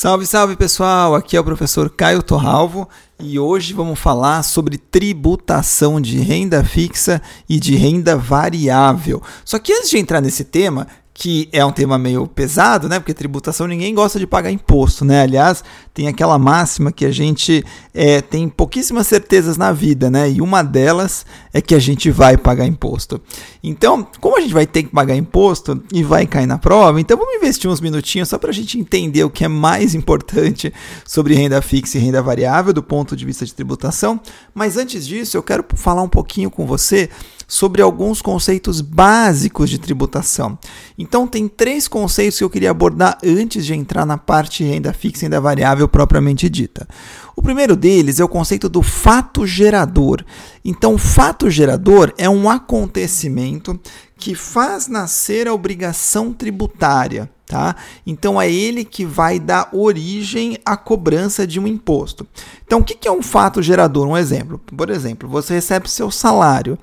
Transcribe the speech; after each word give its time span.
Salve, 0.00 0.26
salve 0.26 0.54
pessoal! 0.54 1.16
Aqui 1.16 1.36
é 1.36 1.40
o 1.40 1.44
professor 1.44 1.90
Caio 1.90 2.22
Torralvo 2.22 2.88
e 3.18 3.36
hoje 3.36 3.74
vamos 3.74 3.98
falar 3.98 4.44
sobre 4.44 4.78
tributação 4.78 6.00
de 6.00 6.20
renda 6.20 6.62
fixa 6.62 7.20
e 7.48 7.58
de 7.58 7.74
renda 7.74 8.14
variável. 8.16 9.20
Só 9.44 9.58
que 9.58 9.72
antes 9.72 9.90
de 9.90 9.98
entrar 9.98 10.20
nesse 10.20 10.44
tema, 10.44 10.86
que 11.20 11.48
é 11.50 11.64
um 11.64 11.72
tema 11.72 11.98
meio 11.98 12.28
pesado, 12.28 12.88
né? 12.88 13.00
Porque 13.00 13.12
tributação 13.12 13.66
ninguém 13.66 13.92
gosta 13.92 14.20
de 14.20 14.26
pagar 14.26 14.52
imposto, 14.52 15.04
né? 15.04 15.22
Aliás, 15.22 15.64
tem 15.92 16.06
aquela 16.06 16.38
máxima 16.38 16.92
que 16.92 17.04
a 17.04 17.10
gente 17.10 17.64
é, 17.92 18.20
tem 18.20 18.48
pouquíssimas 18.48 19.08
certezas 19.08 19.56
na 19.56 19.72
vida, 19.72 20.08
né? 20.08 20.30
E 20.30 20.40
uma 20.40 20.62
delas 20.62 21.26
é 21.52 21.60
que 21.60 21.74
a 21.74 21.80
gente 21.80 22.08
vai 22.08 22.36
pagar 22.36 22.68
imposto. 22.68 23.20
Então, 23.64 24.06
como 24.20 24.38
a 24.38 24.40
gente 24.40 24.54
vai 24.54 24.64
ter 24.64 24.84
que 24.84 24.90
pagar 24.90 25.16
imposto 25.16 25.82
e 25.92 26.04
vai 26.04 26.24
cair 26.24 26.46
na 26.46 26.56
prova, 26.56 27.00
então 27.00 27.18
vamos 27.18 27.34
investir 27.34 27.68
uns 27.68 27.80
minutinhos 27.80 28.28
só 28.28 28.38
para 28.38 28.50
a 28.50 28.54
gente 28.54 28.78
entender 28.78 29.24
o 29.24 29.30
que 29.30 29.44
é 29.44 29.48
mais 29.48 29.96
importante 29.96 30.72
sobre 31.04 31.34
renda 31.34 31.60
fixa 31.60 31.98
e 31.98 32.00
renda 32.00 32.22
variável 32.22 32.72
do 32.72 32.82
ponto 32.82 33.16
de 33.16 33.24
vista 33.24 33.44
de 33.44 33.52
tributação. 33.52 34.20
Mas 34.54 34.76
antes 34.76 35.04
disso, 35.04 35.36
eu 35.36 35.42
quero 35.42 35.64
falar 35.74 36.02
um 36.02 36.08
pouquinho 36.08 36.48
com 36.48 36.64
você 36.64 37.10
sobre 37.48 37.80
alguns 37.80 38.20
conceitos 38.20 38.82
básicos 38.82 39.70
de 39.70 39.78
tributação. 39.78 40.58
Então, 40.98 41.26
tem 41.26 41.48
três 41.48 41.88
conceitos 41.88 42.36
que 42.36 42.44
eu 42.44 42.50
queria 42.50 42.70
abordar 42.70 43.16
antes 43.24 43.64
de 43.64 43.74
entrar 43.74 44.04
na 44.04 44.18
parte 44.18 44.62
renda 44.62 44.92
fixa 44.92 45.24
e 45.24 45.24
renda 45.24 45.40
variável 45.40 45.88
propriamente 45.88 46.46
dita. 46.50 46.86
O 47.34 47.40
primeiro 47.40 47.74
deles 47.74 48.20
é 48.20 48.24
o 48.24 48.28
conceito 48.28 48.68
do 48.68 48.82
fato 48.82 49.46
gerador. 49.46 50.22
Então, 50.62 50.98
fato 50.98 51.48
gerador 51.48 52.12
é 52.18 52.28
um 52.28 52.50
acontecimento 52.50 53.80
que 54.18 54.34
faz 54.34 54.86
nascer 54.86 55.48
a 55.48 55.54
obrigação 55.54 56.32
tributária. 56.32 57.30
Tá? 57.46 57.76
Então 58.06 58.38
é 58.38 58.52
ele 58.52 58.84
que 58.84 59.06
vai 59.06 59.40
dar 59.40 59.70
origem 59.72 60.58
à 60.66 60.76
cobrança 60.76 61.46
de 61.46 61.58
um 61.58 61.66
imposto. 61.66 62.26
Então, 62.66 62.80
o 62.80 62.84
que 62.84 63.08
é 63.08 63.10
um 63.10 63.22
fato 63.22 63.62
gerador? 63.62 64.06
Um 64.06 64.18
exemplo. 64.18 64.60
Por 64.76 64.90
exemplo, 64.90 65.26
você 65.26 65.54
recebe 65.54 65.88
seu 65.88 66.10
salário. 66.10 66.78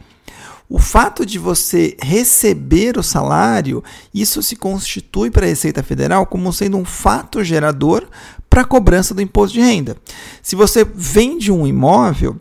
O 0.67 0.79
fato 0.79 1.25
de 1.25 1.37
você 1.37 1.95
receber 2.01 2.97
o 2.97 3.03
salário, 3.03 3.83
isso 4.13 4.41
se 4.41 4.55
constitui 4.55 5.29
para 5.29 5.45
a 5.45 5.49
Receita 5.49 5.83
Federal 5.83 6.25
como 6.25 6.51
sendo 6.51 6.77
um 6.77 6.85
fato 6.85 7.43
gerador 7.43 8.07
para 8.49 8.61
a 8.61 8.65
cobrança 8.65 9.13
do 9.13 9.21
imposto 9.21 9.53
de 9.53 9.61
renda. 9.61 9.95
Se 10.41 10.55
você 10.55 10.83
vende 10.83 11.51
um 11.51 11.67
imóvel, 11.67 12.39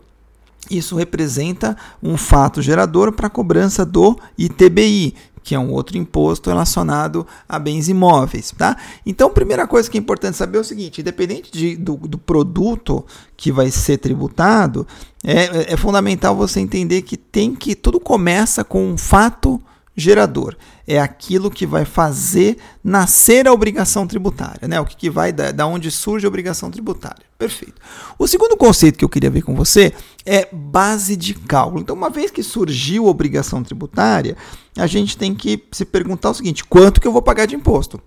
isso 0.69 0.95
representa 0.95 1.77
um 2.01 2.17
fato 2.17 2.61
gerador 2.61 3.11
para 3.11 3.27
a 3.27 3.29
cobrança 3.29 3.85
do 3.85 4.17
ITBI, 4.37 5.13
que 5.45 5.53
é 5.53 5.59
um 5.59 5.71
outro 5.71 5.95
imposto 5.95 6.49
relacionado 6.49 7.25
a 7.47 7.59
bens 7.59 7.87
imóveis, 7.87 8.51
tá? 8.57 8.75
Então, 9.05 9.29
primeira 9.29 9.67
coisa 9.67 9.89
que 9.89 9.95
é 9.95 9.99
importante 9.99 10.35
saber 10.35 10.57
é 10.57 10.61
o 10.61 10.63
seguinte: 10.63 11.01
independente 11.01 11.51
de, 11.51 11.75
do, 11.77 11.95
do 11.95 12.17
produto 12.17 13.05
que 13.37 13.51
vai 13.51 13.69
ser 13.69 13.99
tributado, 13.99 14.87
é, 15.23 15.73
é 15.73 15.77
fundamental 15.77 16.35
você 16.35 16.59
entender 16.59 17.03
que 17.03 17.15
tem 17.15 17.53
que 17.53 17.75
tudo 17.75 17.99
começa 17.99 18.63
com 18.63 18.83
um 18.83 18.97
fato 18.97 19.61
gerador. 19.95 20.55
É 20.87 20.99
aquilo 20.99 21.49
que 21.49 21.65
vai 21.65 21.85
fazer 21.85 22.57
nascer 22.83 23.47
a 23.47 23.53
obrigação 23.53 24.05
tributária, 24.05 24.67
né? 24.67 24.79
O 24.79 24.85
que, 24.85 24.95
que 24.95 25.09
vai 25.09 25.31
da, 25.31 25.51
da 25.51 25.65
onde 25.65 25.89
surge 25.89 26.25
a 26.25 26.29
obrigação 26.29 26.69
tributária. 26.69 27.25
Perfeito. 27.37 27.81
O 28.17 28.27
segundo 28.27 28.55
conceito 28.55 28.97
que 28.97 29.05
eu 29.05 29.09
queria 29.09 29.29
ver 29.29 29.41
com 29.41 29.55
você 29.55 29.93
é 30.25 30.47
base 30.51 31.15
de 31.15 31.33
cálculo. 31.33 31.81
Então, 31.81 31.95
uma 31.95 32.09
vez 32.09 32.31
que 32.31 32.43
surgiu 32.43 33.07
a 33.07 33.09
obrigação 33.09 33.63
tributária, 33.63 34.37
a 34.77 34.87
gente 34.87 35.17
tem 35.17 35.33
que 35.33 35.63
se 35.71 35.85
perguntar 35.85 36.29
o 36.29 36.33
seguinte: 36.33 36.63
quanto 36.63 37.01
que 37.01 37.07
eu 37.07 37.11
vou 37.11 37.21
pagar 37.21 37.45
de 37.45 37.55
imposto? 37.55 37.99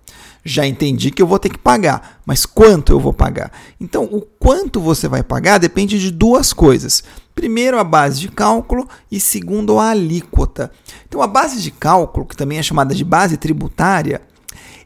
Já 0.43 0.65
entendi 0.65 1.11
que 1.11 1.21
eu 1.21 1.27
vou 1.27 1.37
ter 1.37 1.49
que 1.49 1.57
pagar, 1.57 2.21
mas 2.25 2.45
quanto 2.45 2.91
eu 2.91 2.99
vou 2.99 3.13
pagar? 3.13 3.51
Então, 3.79 4.05
o 4.05 4.21
quanto 4.21 4.79
você 4.79 5.07
vai 5.07 5.21
pagar 5.21 5.57
depende 5.57 5.99
de 5.99 6.11
duas 6.11 6.53
coisas. 6.53 7.03
Primeiro, 7.35 7.77
a 7.77 7.83
base 7.83 8.19
de 8.19 8.29
cálculo 8.29 8.87
e 9.11 9.19
segundo, 9.19 9.79
a 9.79 9.89
alíquota. 9.89 10.71
Então, 11.07 11.21
a 11.21 11.27
base 11.27 11.61
de 11.61 11.71
cálculo, 11.71 12.25
que 12.25 12.37
também 12.37 12.57
é 12.57 12.63
chamada 12.63 12.95
de 12.95 13.03
base 13.03 13.37
tributária, 13.37 14.21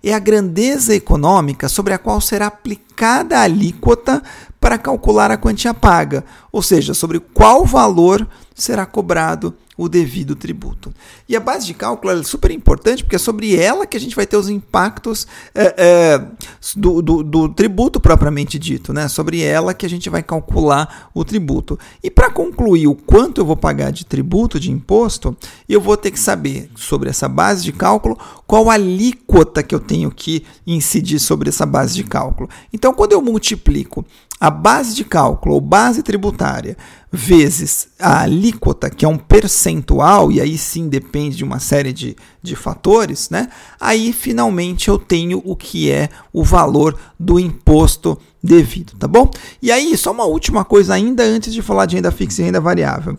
é 0.03 0.13
a 0.13 0.19
grandeza 0.19 0.93
econômica 0.93 1.69
sobre 1.69 1.93
a 1.93 1.97
qual 1.97 2.19
será 2.19 2.47
aplicada 2.47 3.37
a 3.37 3.43
alíquota 3.43 4.21
para 4.59 4.77
calcular 4.77 5.31
a 5.31 5.37
quantia 5.37 5.73
paga, 5.73 6.25
ou 6.51 6.61
seja, 6.61 6.93
sobre 6.93 7.19
qual 7.19 7.65
valor 7.65 8.27
será 8.53 8.85
cobrado 8.85 9.55
o 9.77 9.89
devido 9.89 10.35
tributo. 10.35 10.93
E 11.27 11.35
a 11.35 11.39
base 11.39 11.65
de 11.65 11.73
cálculo 11.73 12.13
é 12.13 12.23
super 12.23 12.51
importante 12.51 13.03
porque 13.03 13.15
é 13.15 13.19
sobre 13.19 13.55
ela 13.55 13.85
que 13.85 13.97
a 13.97 13.99
gente 13.99 14.15
vai 14.15 14.25
ter 14.25 14.37
os 14.37 14.49
impactos 14.49 15.27
é, 15.53 15.75
é, 15.77 16.27
do, 16.75 17.01
do, 17.01 17.23
do, 17.23 17.49
tributo 17.49 17.99
propriamente 17.99 18.59
dito, 18.59 18.93
né? 18.93 19.07
Sobre 19.07 19.41
ela 19.41 19.73
que 19.73 19.85
a 19.85 19.89
gente 19.89 20.09
vai 20.09 20.21
calcular 20.21 21.09
o 21.13 21.25
tributo. 21.25 21.77
E 22.03 22.11
para 22.11 22.29
concluir 22.29 22.87
o 22.87 22.95
quanto 22.95 23.41
eu 23.41 23.45
vou 23.45 23.57
pagar 23.57 23.91
de 23.91 24.05
tributo, 24.05 24.59
de 24.59 24.71
imposto, 24.71 25.35
eu 25.67 25.81
vou 25.81 25.97
ter 25.97 26.11
que 26.11 26.19
saber 26.19 26.69
sobre 26.75 27.09
essa 27.09 27.27
base 27.27 27.63
de 27.63 27.71
cálculo 27.71 28.17
qual 28.45 28.69
alíquota 28.69 29.63
que 29.63 29.73
eu 29.73 29.79
tenho 29.79 30.11
que 30.11 30.45
incidir 30.65 31.19
sobre 31.19 31.49
essa 31.49 31.65
base 31.65 31.95
de 31.95 32.03
cálculo. 32.03 32.49
Então, 32.71 32.93
quando 32.93 33.13
eu 33.13 33.21
multiplico 33.21 34.05
a 34.43 34.51
base 34.51 34.93
de 34.93 35.05
cálculo 35.05 35.55
ou 35.55 35.61
base 35.61 36.03
tributária 36.03 36.75
vezes 37.09 37.87
a 37.97 38.23
alíquota, 38.23 38.89
que 38.89 39.05
é 39.05 39.07
um 39.07 39.17
percentual, 39.17 40.33
e 40.33 40.41
aí 40.41 40.57
sim 40.57 40.89
depende 40.89 41.37
de 41.37 41.45
uma 41.45 41.59
série 41.59 41.93
de, 41.93 42.13
de 42.41 42.53
fatores, 42.53 43.29
né? 43.29 43.47
Aí 43.79 44.11
finalmente 44.11 44.89
eu 44.89 44.97
tenho 44.97 45.41
o 45.45 45.55
que 45.55 45.89
é 45.89 46.09
o 46.33 46.43
valor 46.43 46.99
do 47.17 47.39
imposto 47.39 48.19
devido, 48.43 48.97
tá 48.99 49.07
bom? 49.07 49.31
E 49.61 49.71
aí, 49.71 49.95
só 49.95 50.11
uma 50.11 50.25
última 50.25 50.65
coisa 50.65 50.93
ainda 50.93 51.23
antes 51.23 51.53
de 51.53 51.61
falar 51.61 51.85
de 51.85 51.95
renda 51.95 52.11
fixa 52.11 52.41
e 52.41 52.45
renda 52.45 52.59
variável. 52.59 53.17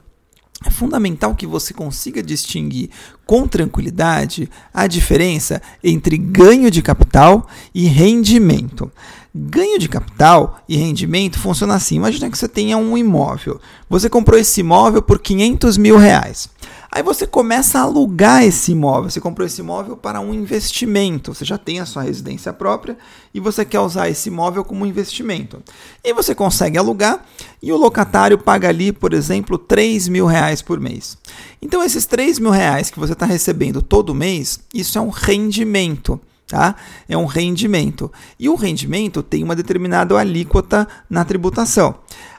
É 0.62 0.71
fundamental 0.71 1.35
que 1.35 1.47
você 1.47 1.73
consiga 1.73 2.23
distinguir 2.23 2.91
com 3.25 3.49
tranquilidade 3.49 4.51
a 4.73 4.87
diferença 4.87 5.61
entre 5.83 6.19
ganho 6.19 6.71
de 6.71 6.83
capital 6.83 7.49
e 7.75 7.87
rendimento. 7.87 8.93
Ganho 9.37 9.81
de 9.81 9.89
capital 9.89 10.61
e 10.69 10.77
rendimento 10.77 11.41
funciona 11.41 11.75
assim. 11.75 11.97
Imagina 11.97 12.31
que 12.31 12.39
você 12.39 12.47
tenha 12.47 12.77
um 12.77 12.97
imóvel. 12.97 13.61
Você 13.91 14.09
comprou 14.09 14.39
esse 14.39 14.61
imóvel 14.61 15.03
por 15.03 15.19
500 15.19 15.77
mil 15.77 15.97
reais. 15.97 16.49
Aí 16.89 17.03
você 17.03 17.27
começa 17.27 17.81
a 17.81 17.83
alugar 17.83 18.44
esse 18.44 18.71
imóvel. 18.71 19.11
Você 19.11 19.21
comprou 19.21 19.44
esse 19.44 19.61
imóvel 19.61 19.97
para 19.97 20.21
um 20.21 20.33
investimento. 20.33 21.34
Você 21.34 21.44
já 21.44 21.59
tem 21.59 21.81
a 21.81 21.87
sua 21.87 22.05
residência 22.05 22.53
própria 22.53 22.97
e 23.34 23.41
você 23.41 23.65
quer 23.65 23.81
usar 23.81 24.09
esse 24.09 24.28
imóvel 24.28 24.65
como 24.65 24.87
investimento. 24.87 25.61
E 26.05 26.15
você 26.15 26.33
consegue 26.33 26.78
alugar 26.78 27.27
e 27.61 27.73
o 27.73 27.77
locatário 27.77 28.39
paga 28.39 28.69
ali, 28.69 28.93
por 28.93 29.12
exemplo, 29.12 29.59
3 29.59 30.06
mil 30.06 30.27
reais 30.27 30.62
por 30.62 30.78
mês. 30.78 31.19
Então, 31.61 31.83
esses 31.83 32.06
3 32.06 32.39
mil 32.39 32.53
reais 32.53 32.89
que 32.89 33.00
você 33.00 33.15
está 33.15 33.27
recebendo 33.27 33.83
todo 33.83 34.15
mês, 34.15 34.61
isso 34.73 34.97
é 34.97 35.00
um 35.00 35.11
rendimento 35.11 36.21
tá? 36.47 36.77
É 37.09 37.16
um 37.16 37.27
rendimento. 37.27 38.10
E 38.38 38.49
o 38.49 38.55
rendimento 38.55 39.22
tem 39.22 39.43
uma 39.43 39.56
determinada 39.56 40.16
alíquota 40.19 40.87
na 41.09 41.25
tributação. 41.25 41.97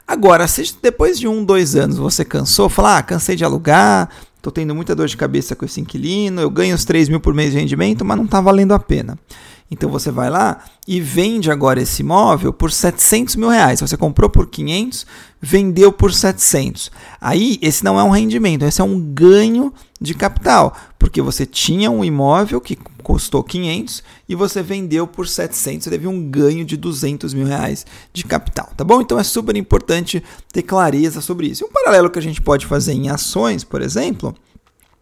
Agora, 0.08 0.48
se 0.48 0.76
depois 0.82 1.20
de 1.20 1.28
um, 1.28 1.44
dois 1.44 1.76
anos 1.76 1.98
você 1.98 2.24
cansou, 2.24 2.70
falar, 2.70 3.00
ah, 3.00 3.04
cansei 3.04 3.36
de 3.36 3.44
alugar, 3.44 4.10
estou 4.38 4.52
tendo 4.52 4.76
muita 4.76 4.96
dor 4.96 5.08
de 5.08 5.18
cabeça 5.18 5.56
com 5.56 5.66
esse 5.66 5.82
inquilino, 5.82 6.42
eu 6.42 6.50
ganho 6.50 6.76
os 6.76 6.86
3 6.86 7.10
mil 7.10 7.20
por 7.20 7.34
mês 7.34 7.52
de 7.52 7.58
rendimento, 7.58 8.06
mas 8.06 8.16
não 8.16 8.26
está 8.26 8.40
valendo 8.40 8.74
a 8.74 8.80
pena. 8.80 9.18
Então 9.70 9.90
você 9.90 10.12
vai 10.12 10.30
lá 10.30 10.64
e 10.88 11.02
vende 11.02 11.50
agora 11.50 11.82
esse 11.82 12.02
imóvel 12.02 12.54
por 12.54 12.72
700 12.72 13.36
mil 13.36 13.50
reais. 13.50 13.82
Você 13.82 13.98
comprou 13.98 14.30
por 14.30 14.48
500, 14.48 15.08
vendeu 15.42 15.92
por 15.92 16.14
700. 16.14 16.92
Aí 17.20 17.58
esse 17.62 17.84
não 17.84 18.00
é 18.00 18.04
um 18.04 18.12
rendimento, 18.12 18.64
esse 18.64 18.80
é 18.80 18.84
um 18.84 19.00
ganho 19.00 19.74
de 20.00 20.14
capital, 20.14 20.76
porque 21.00 21.22
você 21.22 21.46
tinha 21.46 21.90
um 21.90 22.06
imóvel 22.06 22.62
que 22.62 22.78
custou 23.02 23.44
500 23.44 24.04
e 24.30 24.36
você 24.36 24.62
vendeu 24.62 25.08
por 25.08 25.28
700, 25.28 25.84
você 25.84 25.90
teve 25.90 26.08
um 26.08 26.30
ganho 26.30 26.66
de 26.66 26.78
200 26.78 27.34
mil 27.34 27.46
reais 27.46 27.86
de 28.14 28.24
capital, 28.24 28.70
tá 28.76 28.84
bom? 28.84 29.02
Então 29.02 29.20
é 29.20 29.24
super 29.24 29.56
importante 29.56 30.24
ter 30.52 30.62
clareza 30.62 31.22
sobre 31.22 31.48
isso. 31.48 31.66
Um 31.66 31.72
paralelo 31.72 32.10
que 32.10 32.20
a 32.20 32.22
gente 32.22 32.42
pode 32.42 32.66
fazer 32.66 32.94
em 32.94 33.10
ações, 33.10 33.64
por 33.64 33.82
exemplo, 33.82 34.36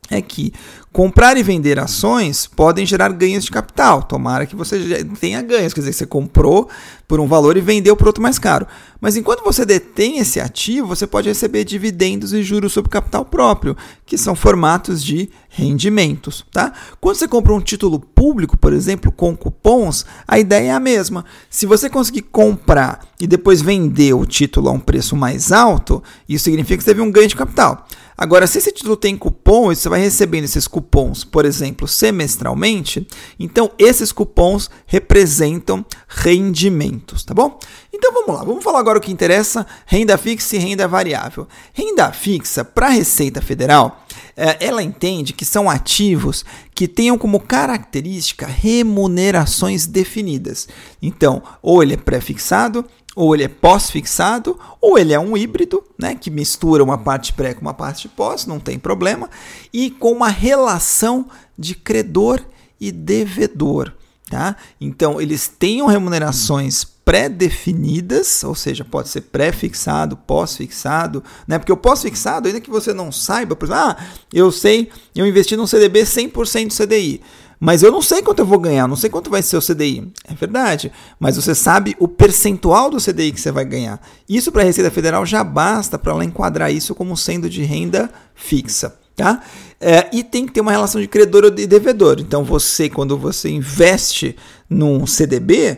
é 0.10 0.22
que 0.22 0.54
comprar 0.94 1.36
e 1.38 1.44
vender 1.44 1.80
ações 1.80 2.46
podem 2.46 2.86
gerar 2.86 3.12
ganhos 3.12 3.46
de 3.46 3.52
capital. 3.52 4.04
Tomara 4.04 4.46
que 4.46 4.56
você 4.56 5.04
tenha 5.20 5.42
ganhos, 5.42 5.74
quer 5.74 5.82
dizer, 5.82 5.94
você 5.94 6.06
comprou 6.06 6.70
por 7.08 7.20
um 7.20 7.28
valor 7.28 7.58
e 7.58 7.62
vendeu 7.62 7.96
por 7.96 8.08
outro 8.08 8.22
mais 8.22 8.38
caro. 8.38 8.68
Mas 9.02 9.18
enquanto 9.18 9.44
você 9.44 9.66
detém 9.66 10.20
esse 10.20 10.40
ativo, 10.40 10.88
você 10.88 11.08
pode 11.08 11.28
receber 11.28 11.64
dividendos 11.64 12.32
e 12.32 12.44
juros 12.44 12.72
sobre 12.72 12.92
capital 12.92 13.26
próprio, 13.26 13.76
que 14.06 14.18
são 14.18 14.36
formatos 14.36 15.04
de 15.04 15.30
rendimentos, 15.50 16.46
tá? 16.52 16.72
Quando 17.02 17.18
você 17.18 17.28
compra 17.28 17.54
um 17.54 17.60
título 17.60 18.00
público, 18.00 18.56
por 18.56 18.72
exemplo, 18.72 19.12
com 19.12 19.36
cupons, 19.36 20.06
a 20.28 20.40
ideia 20.40 20.70
é 20.70 20.72
a 20.72 20.80
mesma. 20.80 21.26
Se 21.50 21.66
você 21.66 21.90
conseguir 21.90 22.22
comprar 22.22 23.02
e 23.20 23.28
depois 23.28 23.62
vender 23.62 24.14
o 24.14 24.26
título 24.26 24.70
a 24.70 24.72
um 24.72 24.80
preço 24.80 25.16
mais 25.16 25.52
alto, 25.52 26.02
isso 26.30 26.46
significa 26.46 26.78
que 26.78 26.84
você 26.84 26.92
teve 26.92 27.02
um 27.02 27.12
ganho 27.12 27.28
de 27.28 27.36
capital. 27.36 27.88
Agora, 28.18 28.46
se 28.46 28.60
esse 28.60 28.72
título 28.72 28.96
tem 28.96 29.18
cupom, 29.18 29.74
você 29.74 29.90
vai 29.90 30.00
recebendo 30.00 30.44
esses 30.44 30.68
cupons 30.68 30.83
cupons, 30.84 31.24
por 31.24 31.46
exemplo, 31.46 31.88
semestralmente, 31.88 33.08
então 33.40 33.72
esses 33.80 34.12
cupons 34.12 34.70
representam 34.86 35.86
rendimentos, 36.08 37.24
tá 37.24 37.34
bom? 37.34 37.58
Então 37.92 38.12
vamos 38.12 38.36
lá, 38.36 38.44
vamos 38.44 38.64
falar 38.64 38.80
agora 38.80 38.98
o 38.98 39.02
que 39.02 39.12
interessa: 39.12 39.66
renda 39.86 40.18
fixa 40.18 40.56
e 40.56 40.60
renda 40.60 40.88
variável. 40.88 41.48
Renda 41.74 42.12
fixa 42.12 42.66
para 42.66 42.88
a 42.88 42.90
Receita 42.90 43.42
Federal, 43.42 44.06
é, 44.36 44.58
ela 44.66 44.84
entende 44.84 45.32
que 45.32 45.46
são 45.46 45.70
ativos 45.70 46.44
que 46.76 46.88
tenham 46.88 47.18
como 47.18 47.40
característica 47.40 48.46
remunerações 48.46 49.86
definidas. 49.86 50.68
Então, 51.02 51.42
ou 51.62 51.82
ele 51.82 51.94
é 51.94 51.98
pré-fixado, 51.98 52.86
ou 53.16 53.34
ele 53.34 53.44
é 53.44 53.48
pós-fixado, 53.48 54.60
ou 54.82 54.98
ele 54.98 55.14
é 55.14 55.20
um 55.20 55.38
híbrido, 55.38 55.84
né, 55.98 56.16
que 56.16 56.32
mistura 56.32 56.84
uma 56.84 56.98
parte 56.98 57.34
pré 57.34 57.54
com 57.54 57.62
uma 57.62 57.74
parte 57.74 58.08
pós, 58.08 58.46
não 58.46 58.60
tem 58.60 58.80
problema, 58.80 59.30
e 59.72 59.92
com 59.92 60.12
uma 60.12 60.30
relação 60.30 61.28
de 61.58 61.76
credor 61.76 62.42
e 62.80 62.92
devedor. 62.92 63.94
Tá? 64.30 64.56
Então, 64.82 65.22
eles 65.22 65.48
tenham 65.48 65.86
remunerações 65.86 66.84
pré-definidas, 67.06 68.44
ou 68.44 68.56
seja, 68.56 68.86
pode 68.86 69.10
ser 69.10 69.22
pré-fixado, 69.22 70.16
pós-fixado, 70.16 71.24
né? 71.48 71.60
Porque 71.60 71.72
o 71.72 71.78
pós-fixado, 71.78 72.48
ainda 72.48 72.62
que 72.62 72.70
você 72.70 72.94
não 72.94 73.12
saiba, 73.12 73.56
por 73.56 73.66
exemplo, 73.66 73.84
ah, 73.84 73.98
eu 74.34 74.52
sei, 74.52 74.90
eu 75.14 75.28
investi 75.28 75.56
num 75.58 75.68
CDB 75.68 76.04
100% 76.04 76.72
CDI, 76.76 77.22
mas 77.64 77.82
eu 77.82 77.90
não 77.94 78.02
sei 78.02 78.22
quanto 78.22 78.40
eu 78.40 78.46
vou 78.46 78.60
ganhar, 78.60 78.90
não 78.90 78.98
sei 78.98 79.10
quanto 79.10 79.30
vai 79.30 79.42
ser 79.42 79.56
o 79.56 79.62
CDI. 79.62 80.12
É 80.28 80.34
verdade, 80.34 80.92
mas 81.18 81.38
você 81.38 81.56
sabe 81.56 81.96
o 81.98 82.10
percentual 82.10 82.90
do 82.90 82.98
CDI 82.98 83.32
que 83.32 83.40
você 83.40 83.54
vai 83.54 83.64
ganhar. 83.64 84.02
Isso 84.28 84.52
para 84.52 84.64
a 84.64 84.66
Receita 84.66 84.92
Federal 84.92 85.26
já 85.26 85.46
basta 85.46 85.98
para 85.98 86.12
ela 86.12 86.26
enquadrar 86.26 86.74
isso 86.74 86.94
como 86.94 87.16
sendo 87.16 87.50
de 87.50 87.64
renda 87.64 88.10
fixa. 88.36 88.94
Tá? 89.16 89.42
É, 89.80 90.10
e 90.12 90.26
tem 90.26 90.46
que 90.46 90.52
ter 90.52 90.60
uma 90.60 90.74
relação 90.74 91.00
de 91.00 91.08
credor 91.08 91.46
e 91.58 91.66
devedor. 91.66 92.20
Então, 92.20 92.44
você, 92.44 92.90
quando 92.90 93.18
você 93.18 93.50
investe 93.50 94.36
num 94.70 95.08
CDB, 95.08 95.78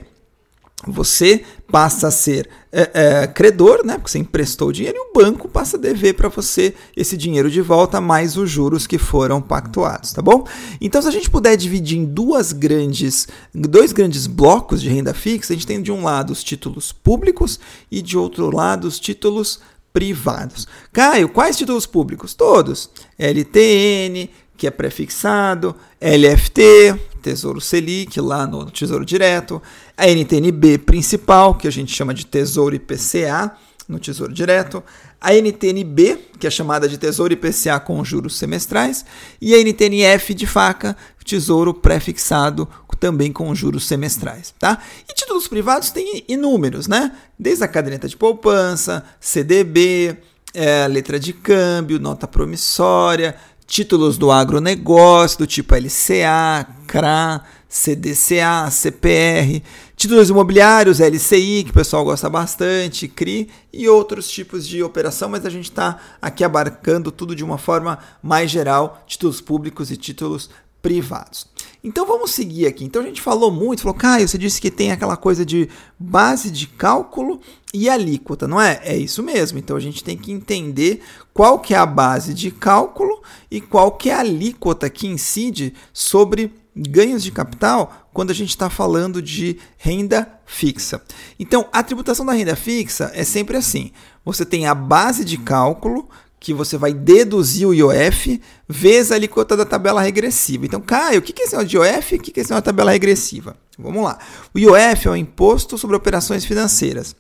você 0.92 1.44
passa 1.72 2.08
a 2.08 2.12
ser 2.12 2.50
é, 2.72 2.92
é, 2.94 3.28
credor, 3.28 3.86
né? 3.86 3.96
Porque 3.96 4.12
você 4.12 4.20
emprestou 4.20 4.70
o 4.70 4.74
dinheiro 4.74 4.98
e 4.98 5.10
o 5.10 5.14
banco 5.14 5.48
passa 5.48 5.78
a 5.78 5.80
dever 5.80 6.14
para 6.14 6.30
você 6.30 6.74
esse 6.96 7.16
dinheiro 7.18 7.50
de 7.50 7.62
volta, 7.62 8.02
mais 8.02 8.38
os 8.38 8.50
juros 8.50 8.86
que 8.86 8.98
foram 8.98 9.42
pactuados, 9.42 10.14
tá 10.14 10.22
bom? 10.22 10.46
Então, 10.80 11.02
se 11.02 11.08
a 11.08 11.12
gente 11.12 11.30
puder 11.30 11.56
dividir 11.56 11.98
em 11.98 12.06
duas 12.06 12.52
grandes, 12.52 13.28
dois 13.54 13.92
grandes 13.92 14.28
blocos 14.28 14.82
de 14.82 14.90
renda 14.90 15.14
fixa, 15.14 15.54
a 15.54 15.56
gente 15.56 15.68
tem 15.68 15.82
de 15.82 15.92
um 15.92 16.04
lado 16.04 16.32
os 16.32 16.44
títulos 16.44 16.92
públicos 16.92 17.60
e 17.92 18.02
de 18.02 18.18
outro 18.18 18.54
lado 18.56 18.88
os 18.88 19.00
títulos 19.00 19.60
privados. 19.94 20.68
Caio, 20.92 21.30
quais 21.30 21.58
títulos 21.58 21.86
públicos? 21.86 22.34
Todos. 22.34 22.90
LTN, 23.18 24.30
que 24.58 24.68
é 24.68 24.72
prefixado, 24.72 25.76
LFT, 26.02 27.00
Tesouro 27.22 27.60
Selic, 27.60 28.20
lá 28.20 28.46
no 28.46 28.70
Tesouro 28.70 29.06
Direto, 29.06 29.62
a 29.98 30.08
NTNB 30.08 30.80
principal, 30.80 31.56
que 31.56 31.68
a 31.68 31.72
gente 31.72 31.94
chama 31.94 32.14
de 32.14 32.26
Tesouro 32.26 32.76
IPCA, 32.76 33.56
no 33.88 34.00
Tesouro 34.00 34.34
Direto, 34.34 34.84
a 35.22 35.34
NTNB, 35.34 36.18
que 36.40 36.48
é 36.48 36.50
chamada 36.50 36.88
de 36.88 36.98
Tesouro 36.98 37.34
IPCA 37.34 37.80
com 37.80 38.04
juros 38.04 38.38
semestrais, 38.38 39.06
e 39.42 39.54
a 39.54 39.60
NTNF 39.60 40.34
de 40.34 40.46
faca, 40.46 40.96
Tesouro 41.24 41.74
pré-fixado 41.74 42.68
também 43.00 43.32
com 43.32 43.54
juros 43.54 43.86
semestrais, 43.86 44.54
tá? 44.58 44.80
E 45.08 45.14
títulos 45.14 45.48
privados 45.48 45.92
tem 45.92 46.24
inúmeros, 46.28 46.88
né? 46.88 47.12
Desde 47.38 47.64
a 47.64 47.68
caderneta 47.68 48.08
de 48.08 48.16
poupança, 48.16 49.04
CDB, 49.20 50.18
é, 50.54 50.88
letra 50.88 51.20
de 51.20 51.34
câmbio, 51.34 52.00
nota 52.00 52.28
promissória, 52.28 53.36
títulos 53.68 54.18
do 54.18 54.32
agronegócio, 54.32 55.40
do 55.40 55.48
tipo 55.48 55.76
LCA, 55.76 56.68
CRA, 56.88 57.44
CDCA, 57.68 58.70
CPR, 58.72 59.62
títulos 59.96 60.30
imobiliários, 60.30 61.00
LCI, 61.00 61.64
que 61.64 61.72
o 61.72 61.74
pessoal 61.74 62.04
gosta 62.04 62.30
bastante, 62.30 63.08
CRI 63.08 63.50
e 63.72 63.88
outros 63.88 64.30
tipos 64.30 64.68
de 64.68 64.84
operação, 64.84 65.30
mas 65.30 65.46
a 65.46 65.50
gente 65.50 65.66
está 65.66 66.00
aqui 66.22 66.44
abarcando 66.44 67.12
tudo 67.12 67.36
de 67.36 67.44
uma 67.44 67.58
forma 67.58 68.00
mais 68.22 68.52
geral, 68.52 69.04
títulos 69.08 69.42
públicos 69.42 69.92
e 69.92 69.98
títulos 69.98 70.50
privados. 70.82 71.48
Então 71.84 72.06
vamos 72.06 72.32
seguir 72.32 72.68
aqui. 72.68 72.84
Então 72.84 73.02
a 73.02 73.06
gente 73.06 73.20
falou 73.20 73.50
muito, 73.50 73.82
falou, 73.82 73.98
Caio, 73.98 74.28
você 74.28 74.38
disse 74.38 74.62
que 74.62 74.70
tem 74.70 74.92
aquela 74.92 75.18
coisa 75.18 75.44
de 75.44 75.68
base 75.98 76.52
de 76.52 76.68
cálculo 76.68 77.40
e 77.74 77.90
alíquota, 77.90 78.48
não 78.48 78.62
é? 78.62 78.80
É 78.84 78.96
isso 78.96 79.24
mesmo. 79.24 79.58
Então 79.58 79.76
a 79.76 79.80
gente 79.80 80.04
tem 80.04 80.16
que 80.16 80.32
entender 80.32 81.02
qual 81.34 81.58
que 81.58 81.74
é 81.74 81.78
a 81.78 81.86
base 81.88 82.36
de 82.36 82.52
cálculo 82.52 83.22
e 83.50 83.60
qual 83.60 83.94
que 83.94 84.12
é 84.12 84.14
a 84.14 84.20
alíquota 84.20 84.90
que 84.90 85.08
incide 85.08 85.74
sobre 85.92 86.54
ganhos 86.76 87.24
de 87.24 87.32
capital 87.32 88.10
quando 88.14 88.32
a 88.32 88.34
gente 88.34 88.50
está 88.50 88.70
falando 88.70 89.22
de 89.22 89.58
renda 89.78 90.28
fixa. 90.46 91.02
Então, 91.40 91.68
a 91.72 91.82
tributação 91.82 92.26
da 92.26 92.34
renda 92.34 92.56
fixa 92.56 93.12
é 93.14 93.24
sempre 93.24 93.56
assim: 93.56 93.92
você 94.24 94.46
tem 94.46 94.68
a 94.68 94.76
base 94.76 95.24
de 95.24 95.38
cálculo, 95.38 96.10
que 96.40 96.54
você 96.54 96.78
vai 96.78 96.94
deduzir 96.94 97.68
o 97.68 97.74
IOF 97.74 98.40
vezes 98.68 99.12
a 99.12 99.16
alíquota 99.16 99.58
da 99.58 99.66
tabela 99.66 100.02
regressiva. 100.02 100.66
Então, 100.66 100.80
Caio, 100.80 101.20
o 101.20 101.22
que 101.24 101.42
é 101.42 101.46
esse 101.46 101.66
de 101.66 101.76
IOF 101.76 102.16
o 102.16 102.20
que 102.20 102.40
é 102.40 102.44
esse 102.44 102.62
tabela 102.62 102.92
regressiva? 102.92 103.58
Vamos 103.80 104.04
lá. 104.04 104.20
O 104.54 104.60
IOF 104.60 105.08
é 105.08 105.12
o 105.12 105.16
Imposto 105.16 105.78
sobre 105.78 105.96
Operações 105.96 106.46
Financeiras. 106.46 107.16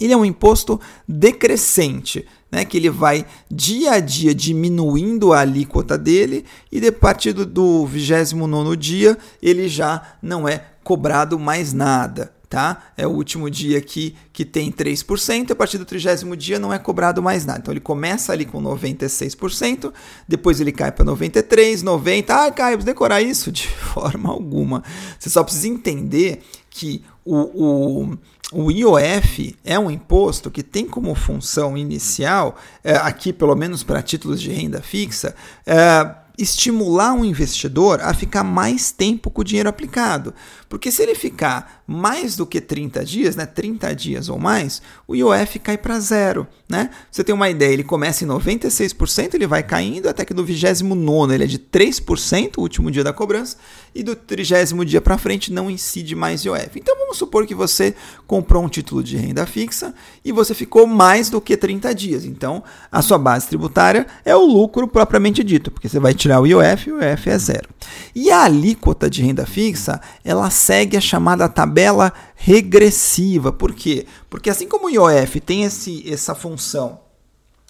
Ele 0.00 0.12
é 0.12 0.16
um 0.16 0.24
imposto 0.24 0.80
decrescente, 1.06 2.26
né, 2.52 2.66
que 2.66 2.76
ele 2.76 2.90
vai 2.90 3.24
dia 3.50 3.92
a 3.92 4.00
dia 4.00 4.34
diminuindo 4.34 5.32
a 5.32 5.40
alíquota 5.40 5.96
dele 5.96 6.44
e 6.70 6.86
a 6.86 6.92
partir 6.92 7.32
do, 7.32 7.46
do 7.46 7.86
29 7.86 8.76
dia 8.76 9.16
ele 9.42 9.66
já 9.68 10.02
não 10.22 10.46
é 10.46 10.66
cobrado 10.84 11.38
mais 11.38 11.72
nada 11.72 12.30
tá? 12.52 12.92
É 12.98 13.06
o 13.06 13.10
último 13.10 13.48
dia 13.48 13.78
aqui 13.78 14.14
que 14.30 14.44
tem 14.44 14.70
3%, 14.70 15.52
a 15.52 15.54
partir 15.54 15.78
do 15.78 15.86
trigésimo 15.86 16.36
dia 16.36 16.58
não 16.58 16.70
é 16.70 16.78
cobrado 16.78 17.22
mais 17.22 17.46
nada. 17.46 17.60
Então 17.60 17.72
ele 17.72 17.80
começa 17.80 18.30
ali 18.30 18.44
com 18.44 18.62
96%, 18.62 19.90
depois 20.28 20.60
ele 20.60 20.70
cai 20.70 20.92
para 20.92 21.02
93, 21.02 21.82
90. 21.82 22.34
Ah, 22.34 22.50
Caio, 22.50 22.76
decorar 22.76 23.22
isso 23.22 23.50
de 23.50 23.66
forma 23.66 24.28
alguma. 24.28 24.82
Você 25.18 25.30
só 25.30 25.42
precisa 25.42 25.66
entender 25.66 26.42
que 26.72 27.04
o, 27.24 27.36
o, 27.36 28.18
o 28.52 28.70
IOF 28.70 29.54
é 29.62 29.78
um 29.78 29.90
imposto 29.90 30.50
que 30.50 30.62
tem 30.62 30.86
como 30.86 31.14
função 31.14 31.76
inicial, 31.76 32.56
é, 32.82 32.96
aqui 32.96 33.32
pelo 33.32 33.54
menos 33.54 33.82
para 33.82 34.02
títulos 34.02 34.40
de 34.40 34.50
renda 34.50 34.80
fixa, 34.80 35.34
é, 35.66 36.14
estimular 36.38 37.12
um 37.12 37.24
investidor 37.24 38.00
a 38.00 38.14
ficar 38.14 38.42
mais 38.42 38.90
tempo 38.90 39.30
com 39.30 39.42
o 39.42 39.44
dinheiro 39.44 39.68
aplicado. 39.68 40.34
Porque 40.72 40.90
se 40.90 41.02
ele 41.02 41.14
ficar 41.14 41.82
mais 41.86 42.34
do 42.34 42.46
que 42.46 42.58
30 42.58 43.04
dias, 43.04 43.36
né, 43.36 43.44
30 43.44 43.94
dias 43.94 44.30
ou 44.30 44.38
mais, 44.38 44.80
o 45.06 45.14
IOF 45.14 45.58
cai 45.58 45.76
para 45.76 46.00
zero. 46.00 46.46
Né? 46.66 46.88
Você 47.10 47.22
tem 47.22 47.34
uma 47.34 47.50
ideia, 47.50 47.74
ele 47.74 47.84
começa 47.84 48.24
em 48.24 48.26
96%, 48.26 49.34
ele 49.34 49.46
vai 49.46 49.62
caindo 49.62 50.08
até 50.08 50.24
que 50.24 50.32
no 50.32 50.42
29 50.42 51.34
ele 51.34 51.44
é 51.44 51.46
de 51.46 51.58
3%, 51.58 52.56
o 52.56 52.62
último 52.62 52.90
dia 52.90 53.04
da 53.04 53.12
cobrança, 53.12 53.58
e 53.94 54.02
do 54.02 54.16
30 54.16 54.82
dia 54.86 55.02
para 55.02 55.18
frente 55.18 55.52
não 55.52 55.70
incide 55.70 56.16
mais 56.16 56.42
IOF. 56.42 56.78
Então 56.78 56.96
vamos 56.96 57.18
supor 57.18 57.46
que 57.46 57.54
você 57.54 57.94
comprou 58.26 58.64
um 58.64 58.68
título 58.70 59.04
de 59.04 59.18
renda 59.18 59.44
fixa 59.44 59.94
e 60.24 60.32
você 60.32 60.54
ficou 60.54 60.86
mais 60.86 61.28
do 61.28 61.38
que 61.38 61.54
30 61.54 61.94
dias. 61.94 62.24
Então 62.24 62.64
a 62.90 63.02
sua 63.02 63.18
base 63.18 63.46
tributária 63.46 64.06
é 64.24 64.34
o 64.34 64.46
lucro 64.46 64.88
propriamente 64.88 65.44
dito, 65.44 65.70
porque 65.70 65.86
você 65.86 66.00
vai 66.00 66.14
tirar 66.14 66.40
o 66.40 66.46
IOF 66.46 66.88
e 66.88 66.92
o 66.92 67.02
IOF 67.02 67.28
é 67.28 67.38
zero. 67.38 67.68
E 68.14 68.30
a 68.30 68.44
alíquota 68.44 69.10
de 69.10 69.20
renda 69.20 69.44
fixa, 69.44 70.00
ela 70.24 70.48
segue 70.62 70.96
a 70.96 71.00
chamada 71.00 71.48
tabela 71.48 72.12
regressiva. 72.36 73.52
Por 73.52 73.74
quê? 73.74 74.06
Porque 74.30 74.48
assim 74.48 74.68
como 74.68 74.86
o 74.86 74.90
IOF 74.90 75.40
tem 75.40 75.64
esse, 75.64 76.08
essa 76.10 76.34
função 76.34 77.00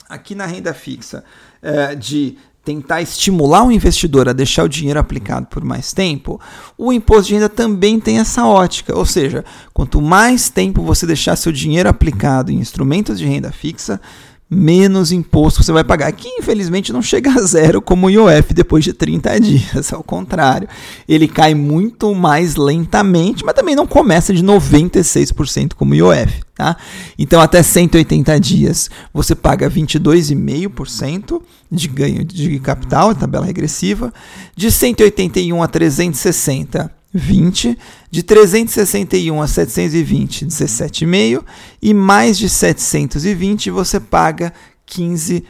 aqui 0.08 0.34
na 0.34 0.44
renda 0.44 0.74
fixa 0.74 1.24
é, 1.62 1.94
de 1.94 2.36
tentar 2.64 3.02
estimular 3.02 3.64
o 3.64 3.72
investidor 3.72 4.28
a 4.28 4.32
deixar 4.32 4.62
o 4.62 4.68
dinheiro 4.68 5.00
aplicado 5.00 5.46
por 5.46 5.64
mais 5.64 5.92
tempo, 5.92 6.40
o 6.78 6.92
imposto 6.92 7.28
de 7.28 7.34
renda 7.34 7.48
também 7.48 7.98
tem 7.98 8.18
essa 8.18 8.46
ótica. 8.46 8.96
Ou 8.96 9.04
seja, 9.04 9.44
quanto 9.72 10.00
mais 10.00 10.48
tempo 10.48 10.82
você 10.82 11.06
deixar 11.06 11.34
seu 11.34 11.50
dinheiro 11.50 11.88
aplicado 11.88 12.52
em 12.52 12.56
instrumentos 12.56 13.18
de 13.18 13.26
renda 13.26 13.50
fixa, 13.50 14.00
menos 14.54 15.12
imposto 15.12 15.62
você 15.62 15.72
vai 15.72 15.82
pagar, 15.82 16.12
que 16.12 16.28
infelizmente 16.28 16.92
não 16.92 17.00
chega 17.00 17.30
a 17.30 17.40
zero 17.40 17.80
como 17.80 18.06
o 18.06 18.10
IOF 18.10 18.52
depois 18.52 18.84
de 18.84 18.92
30 18.92 19.40
dias, 19.40 19.92
ao 19.92 20.02
contrário. 20.02 20.68
Ele 21.08 21.26
cai 21.26 21.54
muito 21.54 22.14
mais 22.14 22.54
lentamente, 22.56 23.44
mas 23.44 23.54
também 23.54 23.74
não 23.74 23.86
começa 23.86 24.34
de 24.34 24.44
96% 24.44 25.72
como 25.74 25.92
o 25.92 25.94
IOF, 25.94 26.42
tá? 26.54 26.76
Então 27.18 27.40
até 27.40 27.62
180 27.62 28.38
dias 28.38 28.90
você 29.12 29.34
paga 29.34 29.70
22,5% 29.70 31.40
de 31.70 31.88
ganho 31.88 32.22
de 32.22 32.58
capital, 32.58 33.14
tabela 33.14 33.46
regressiva, 33.46 34.12
de 34.54 34.70
181 34.70 35.62
a 35.62 35.66
360 35.66 37.01
20, 37.12 37.78
de 38.10 38.22
361 38.22 39.42
a 39.42 39.46
720, 39.46 40.46
17,5 40.46 41.44
e 41.80 41.92
mais 41.92 42.38
de 42.38 42.48
720 42.48 43.70
você 43.70 44.00
paga 44.00 44.52
15%. 44.88 45.44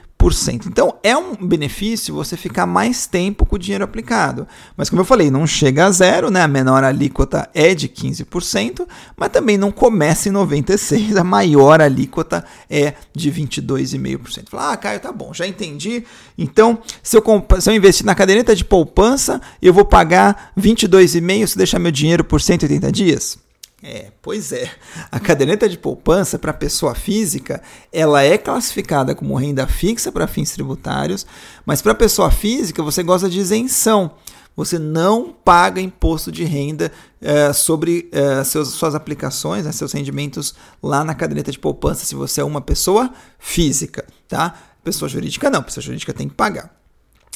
Então 0.66 0.96
é 1.02 1.16
um 1.16 1.34
benefício 1.34 2.14
você 2.14 2.36
ficar 2.36 2.64
mais 2.64 3.06
tempo 3.06 3.44
com 3.44 3.56
o 3.56 3.58
dinheiro 3.58 3.82
aplicado. 3.82 4.46
Mas 4.76 4.88
como 4.88 5.00
eu 5.02 5.04
falei, 5.04 5.30
não 5.30 5.46
chega 5.46 5.86
a 5.86 5.90
zero, 5.90 6.30
né? 6.30 6.42
A 6.42 6.48
menor 6.48 6.84
alíquota 6.84 7.50
é 7.52 7.74
de 7.74 7.88
15%, 7.88 8.86
mas 9.16 9.30
também 9.30 9.58
não 9.58 9.72
começa 9.72 10.28
em 10.28 10.32
96%, 10.32 11.16
a 11.16 11.24
maior 11.24 11.80
alíquota 11.80 12.44
é 12.70 12.94
de 13.12 13.32
22,5%. 13.32 14.48
Falar, 14.48 14.72
ah, 14.72 14.76
Caio, 14.76 15.00
tá 15.00 15.10
bom, 15.10 15.34
já 15.34 15.46
entendi. 15.46 16.04
Então, 16.38 16.78
se 17.02 17.16
eu, 17.16 17.22
se 17.60 17.70
eu 17.70 17.74
investir 17.74 18.06
na 18.06 18.14
caderneta 18.14 18.54
de 18.54 18.64
poupança, 18.64 19.40
eu 19.60 19.72
vou 19.72 19.84
pagar 19.84 20.52
22,5% 20.56 21.46
se 21.48 21.58
deixar 21.58 21.80
meu 21.80 21.90
dinheiro 21.90 22.22
por 22.22 22.40
180 22.40 22.92
dias? 22.92 23.41
É, 23.82 24.12
pois 24.22 24.52
é. 24.52 24.70
A 25.10 25.18
caderneta 25.18 25.68
de 25.68 25.76
poupança 25.76 26.38
para 26.38 26.52
pessoa 26.52 26.94
física, 26.94 27.60
ela 27.92 28.22
é 28.22 28.38
classificada 28.38 29.12
como 29.12 29.34
renda 29.34 29.66
fixa 29.66 30.12
para 30.12 30.28
fins 30.28 30.52
tributários, 30.52 31.26
mas 31.66 31.82
para 31.82 31.92
pessoa 31.92 32.30
física 32.30 32.80
você 32.80 33.02
gosta 33.02 33.28
de 33.28 33.40
isenção. 33.40 34.12
Você 34.54 34.78
não 34.78 35.32
paga 35.32 35.80
imposto 35.80 36.30
de 36.30 36.44
renda 36.44 36.92
é, 37.20 37.52
sobre 37.52 38.08
é, 38.12 38.44
seus, 38.44 38.68
suas 38.68 38.94
aplicações, 38.94 39.64
né, 39.64 39.72
seus 39.72 39.92
rendimentos 39.92 40.54
lá 40.80 41.02
na 41.02 41.14
caderneta 41.14 41.50
de 41.50 41.58
poupança, 41.58 42.04
se 42.04 42.14
você 42.14 42.42
é 42.42 42.44
uma 42.44 42.60
pessoa 42.60 43.10
física, 43.38 44.04
tá? 44.28 44.54
Pessoa 44.84 45.08
jurídica 45.08 45.48
não, 45.48 45.62
pessoa 45.62 45.82
jurídica 45.82 46.12
tem 46.12 46.28
que 46.28 46.34
pagar. 46.34 46.81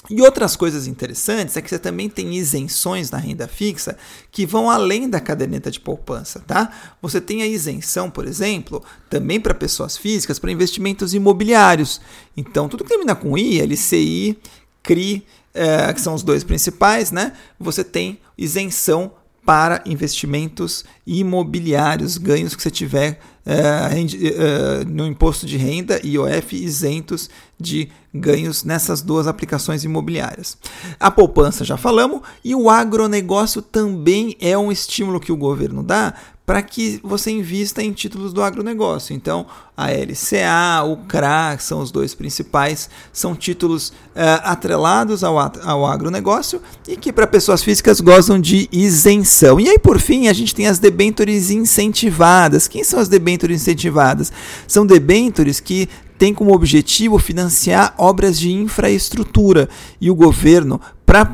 E 0.08 0.22
outras 0.22 0.54
coisas 0.54 0.86
interessantes 0.86 1.56
é 1.56 1.62
que 1.62 1.68
você 1.68 1.78
também 1.78 2.08
tem 2.08 2.34
isenções 2.36 3.10
na 3.10 3.18
renda 3.18 3.48
fixa 3.48 3.96
que 4.30 4.46
vão 4.46 4.70
além 4.70 5.08
da 5.10 5.20
caderneta 5.20 5.70
de 5.70 5.80
poupança, 5.80 6.40
tá? 6.46 6.70
Você 7.02 7.20
tem 7.20 7.42
a 7.42 7.46
isenção, 7.46 8.08
por 8.08 8.26
exemplo, 8.26 8.82
também 9.10 9.40
para 9.40 9.52
pessoas 9.54 9.96
físicas, 9.96 10.38
para 10.38 10.52
investimentos 10.52 11.12
imobiliários. 11.12 12.00
Então, 12.36 12.68
tudo 12.68 12.84
que 12.84 12.90
termina 12.90 13.16
com 13.16 13.36
I, 13.36 13.60
LCI, 13.60 14.38
CRI, 14.82 15.26
é, 15.52 15.92
que 15.92 16.00
são 16.00 16.14
os 16.14 16.22
dois 16.22 16.44
principais, 16.44 17.10
né? 17.10 17.32
Você 17.58 17.82
tem 17.82 18.20
isenção 18.38 19.12
para 19.44 19.82
investimentos 19.86 20.84
imobiliários, 21.06 22.18
ganhos 22.18 22.54
que 22.54 22.62
você 22.62 22.70
tiver 22.70 23.20
uh, 23.46 24.88
no 24.88 25.06
imposto 25.06 25.46
de 25.46 25.56
renda, 25.56 26.00
IOF, 26.04 26.56
isentos 26.56 27.30
de 27.58 27.88
ganhos 28.12 28.64
nessas 28.64 29.00
duas 29.00 29.26
aplicações 29.26 29.84
imobiliárias. 29.84 30.58
A 30.98 31.10
poupança 31.10 31.64
já 31.64 31.76
falamos, 31.76 32.22
e 32.44 32.54
o 32.54 32.68
agronegócio 32.68 33.62
também 33.62 34.36
é 34.40 34.56
um 34.58 34.72
estímulo 34.72 35.20
que 35.20 35.32
o 35.32 35.36
governo 35.36 35.82
dá 35.82 36.14
para 36.46 36.62
que 36.62 37.00
você 37.02 37.32
invista 37.32 37.82
em 37.82 37.92
títulos 37.92 38.32
do 38.32 38.40
agronegócio. 38.40 39.12
Então, 39.12 39.44
a 39.76 39.90
LCA, 39.90 40.84
o 40.86 40.96
CRA, 40.98 41.56
que 41.56 41.62
são 41.64 41.80
os 41.80 41.90
dois 41.90 42.14
principais, 42.14 42.88
são 43.12 43.34
títulos 43.34 43.88
uh, 43.88 44.40
atrelados 44.44 45.24
ao, 45.24 45.36
ao 45.38 45.84
agronegócio 45.84 46.62
e 46.86 46.96
que 46.96 47.12
para 47.12 47.26
pessoas 47.26 47.64
físicas 47.64 48.00
gozam 48.00 48.40
de 48.40 48.68
isenção. 48.70 49.58
E 49.58 49.68
aí, 49.68 49.78
por 49.78 49.98
fim, 49.98 50.28
a 50.28 50.32
gente 50.32 50.54
tem 50.54 50.68
as 50.68 50.78
debêntures 50.78 51.50
incentivadas. 51.50 52.68
Quem 52.68 52.84
são 52.84 53.00
as 53.00 53.08
debêntures 53.08 53.62
incentivadas? 53.62 54.32
São 54.68 54.86
debêntures 54.86 55.58
que 55.58 55.88
tem 56.16 56.32
como 56.32 56.54
objetivo 56.54 57.18
financiar 57.18 57.94
obras 57.98 58.38
de 58.38 58.52
infraestrutura 58.52 59.68
e 60.00 60.10
o 60.10 60.14
governo 60.14 60.80
para 61.06 61.30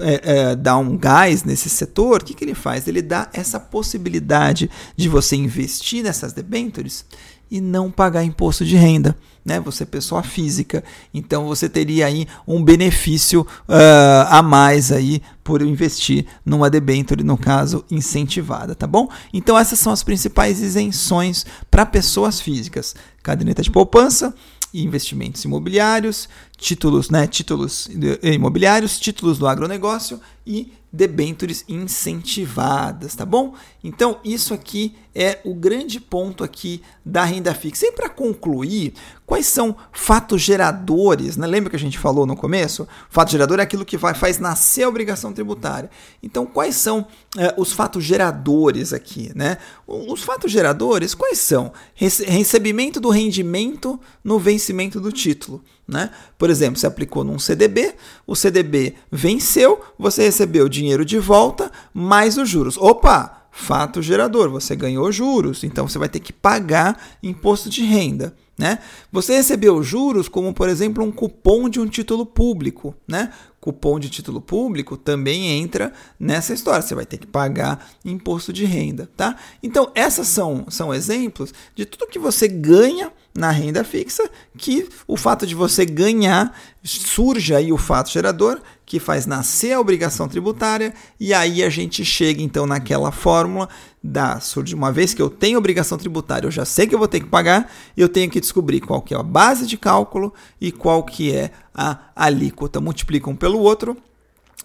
é, 0.00 0.20
é, 0.24 0.56
dar 0.56 0.78
um 0.78 0.96
gás 0.96 1.44
nesse 1.44 1.68
setor, 1.68 2.22
o 2.22 2.24
que, 2.24 2.32
que 2.32 2.42
ele 2.42 2.54
faz? 2.54 2.88
Ele 2.88 3.02
dá 3.02 3.28
essa 3.34 3.60
possibilidade 3.60 4.70
de 4.96 5.08
você 5.10 5.36
investir 5.36 6.02
nessas 6.02 6.32
debêntures 6.32 7.04
e 7.50 7.60
não 7.60 7.90
pagar 7.90 8.24
imposto 8.24 8.64
de 8.64 8.76
renda. 8.76 9.14
Né? 9.44 9.60
Você 9.60 9.82
é 9.82 9.86
pessoa 9.86 10.22
física, 10.22 10.82
então 11.12 11.46
você 11.46 11.68
teria 11.68 12.06
aí 12.06 12.26
um 12.48 12.64
benefício 12.64 13.42
uh, 13.42 14.26
a 14.30 14.42
mais 14.42 14.90
aí 14.90 15.20
por 15.44 15.60
investir 15.60 16.24
numa 16.44 16.70
debenture, 16.70 17.22
no 17.22 17.36
caso, 17.36 17.84
incentivada, 17.90 18.74
tá 18.74 18.86
bom? 18.86 19.06
Então 19.34 19.58
essas 19.58 19.78
são 19.78 19.92
as 19.92 20.02
principais 20.02 20.62
isenções 20.62 21.44
para 21.70 21.84
pessoas 21.84 22.40
físicas. 22.40 22.96
Caderneta 23.22 23.60
de 23.60 23.70
poupança, 23.70 24.34
investimentos 24.72 25.44
imobiliários, 25.44 26.28
títulos, 26.56 27.10
né, 27.10 27.26
títulos 27.26 27.88
imobiliários, 28.22 28.98
títulos 28.98 29.38
do 29.38 29.46
agronegócio 29.46 30.20
e 30.46 30.72
debêntures 30.94 31.64
incentivadas, 31.68 33.16
tá 33.16 33.26
bom? 33.26 33.54
Então, 33.82 34.20
isso 34.24 34.54
aqui 34.54 34.94
é 35.12 35.40
o 35.44 35.52
grande 35.52 35.98
ponto 35.98 36.44
aqui 36.44 36.82
da 37.04 37.24
renda 37.24 37.52
fixa. 37.52 37.86
E 37.86 37.90
para 37.90 38.08
concluir, 38.08 38.94
quais 39.26 39.46
são 39.46 39.76
fatos 39.92 40.40
geradores? 40.40 41.36
Né? 41.36 41.48
Lembra 41.48 41.70
que 41.70 41.76
a 41.76 41.80
gente 41.80 41.98
falou 41.98 42.24
no 42.26 42.36
começo? 42.36 42.86
Fato 43.10 43.32
gerador 43.32 43.58
é 43.58 43.64
aquilo 43.64 43.84
que 43.84 43.96
vai, 43.96 44.14
faz 44.14 44.38
nascer 44.38 44.84
a 44.84 44.88
obrigação 44.88 45.32
tributária. 45.32 45.90
Então, 46.22 46.46
quais 46.46 46.76
são 46.76 47.06
é, 47.36 47.52
os 47.56 47.72
fatos 47.72 48.04
geradores 48.04 48.92
aqui? 48.92 49.32
Né? 49.34 49.58
Os 49.88 50.22
fatos 50.22 50.52
geradores, 50.52 51.12
quais 51.12 51.38
são? 51.38 51.72
Recebimento 51.96 53.00
do 53.00 53.10
rendimento 53.10 53.98
no 54.22 54.38
vencimento 54.38 55.00
do 55.00 55.10
título. 55.10 55.60
Né? 55.86 56.10
Por 56.38 56.48
exemplo, 56.48 56.78
você 56.78 56.86
aplicou 56.86 57.22
num 57.24 57.38
CDB, 57.38 57.94
o 58.26 58.34
CDB 58.34 58.94
venceu, 59.12 59.82
você 59.98 60.24
recebeu 60.24 60.68
dinheiro 60.68 61.04
de 61.04 61.18
volta, 61.18 61.70
mais 61.92 62.38
os 62.38 62.48
juros. 62.48 62.76
Opa! 62.78 63.42
Fato 63.56 64.02
gerador, 64.02 64.50
você 64.50 64.74
ganhou 64.74 65.12
juros, 65.12 65.62
então 65.62 65.86
você 65.86 65.96
vai 65.96 66.08
ter 66.08 66.18
que 66.18 66.32
pagar 66.32 67.00
imposto 67.22 67.70
de 67.70 67.84
renda. 67.84 68.34
Né? 68.56 68.78
Você 69.10 69.34
recebeu 69.34 69.82
juros 69.82 70.28
como, 70.28 70.52
por 70.54 70.68
exemplo, 70.68 71.04
um 71.04 71.10
cupom 71.10 71.68
de 71.68 71.80
um 71.80 71.86
título 71.86 72.24
público. 72.24 72.94
Né? 73.06 73.32
Cupom 73.60 73.98
de 73.98 74.08
título 74.08 74.40
público 74.40 74.96
também 74.96 75.60
entra 75.60 75.92
nessa 76.18 76.52
história. 76.52 76.82
Você 76.82 76.94
vai 76.94 77.06
ter 77.06 77.18
que 77.18 77.26
pagar 77.26 77.90
imposto 78.04 78.52
de 78.52 78.64
renda. 78.64 79.08
Tá? 79.16 79.36
Então, 79.62 79.90
essas 79.94 80.28
são, 80.28 80.66
são 80.68 80.94
exemplos 80.94 81.52
de 81.74 81.84
tudo 81.84 82.08
que 82.08 82.18
você 82.18 82.46
ganha 82.46 83.12
na 83.36 83.50
renda 83.50 83.82
fixa, 83.82 84.30
que 84.56 84.88
o 85.08 85.16
fato 85.16 85.44
de 85.44 85.56
você 85.56 85.84
ganhar 85.84 86.56
surge 86.84 87.52
aí 87.52 87.72
o 87.72 87.76
fato 87.76 88.10
gerador 88.10 88.60
que 88.86 89.00
faz 89.00 89.26
nascer 89.26 89.72
a 89.72 89.80
obrigação 89.80 90.28
tributária 90.28 90.94
e 91.18 91.34
aí 91.34 91.64
a 91.64 91.68
gente 91.68 92.04
chega 92.04 92.40
então 92.40 92.64
naquela 92.64 93.10
fórmula 93.10 93.68
da 94.02 94.38
surge 94.38 94.74
uma 94.74 94.92
vez 94.92 95.14
que 95.14 95.20
eu 95.20 95.28
tenho 95.28 95.58
obrigação 95.58 95.98
tributária, 95.98 96.46
eu 96.46 96.50
já 96.50 96.64
sei 96.64 96.86
que 96.86 96.94
eu 96.94 96.98
vou 96.98 97.08
ter 97.08 97.20
que 97.20 97.26
pagar, 97.26 97.72
eu 97.96 98.08
tenho 98.08 98.30
que 98.30 98.40
descobrir 98.40 98.80
qual 98.80 99.02
que 99.02 99.14
é 99.14 99.16
a 99.16 99.22
base 99.22 99.66
de 99.66 99.76
cálculo 99.76 100.32
e 100.60 100.70
qual 100.70 101.02
que 101.02 101.34
é 101.34 101.50
a 101.74 101.98
alíquota, 102.14 102.80
multiplico 102.80 103.30
um 103.30 103.36
pelo 103.36 103.58
outro 103.58 103.96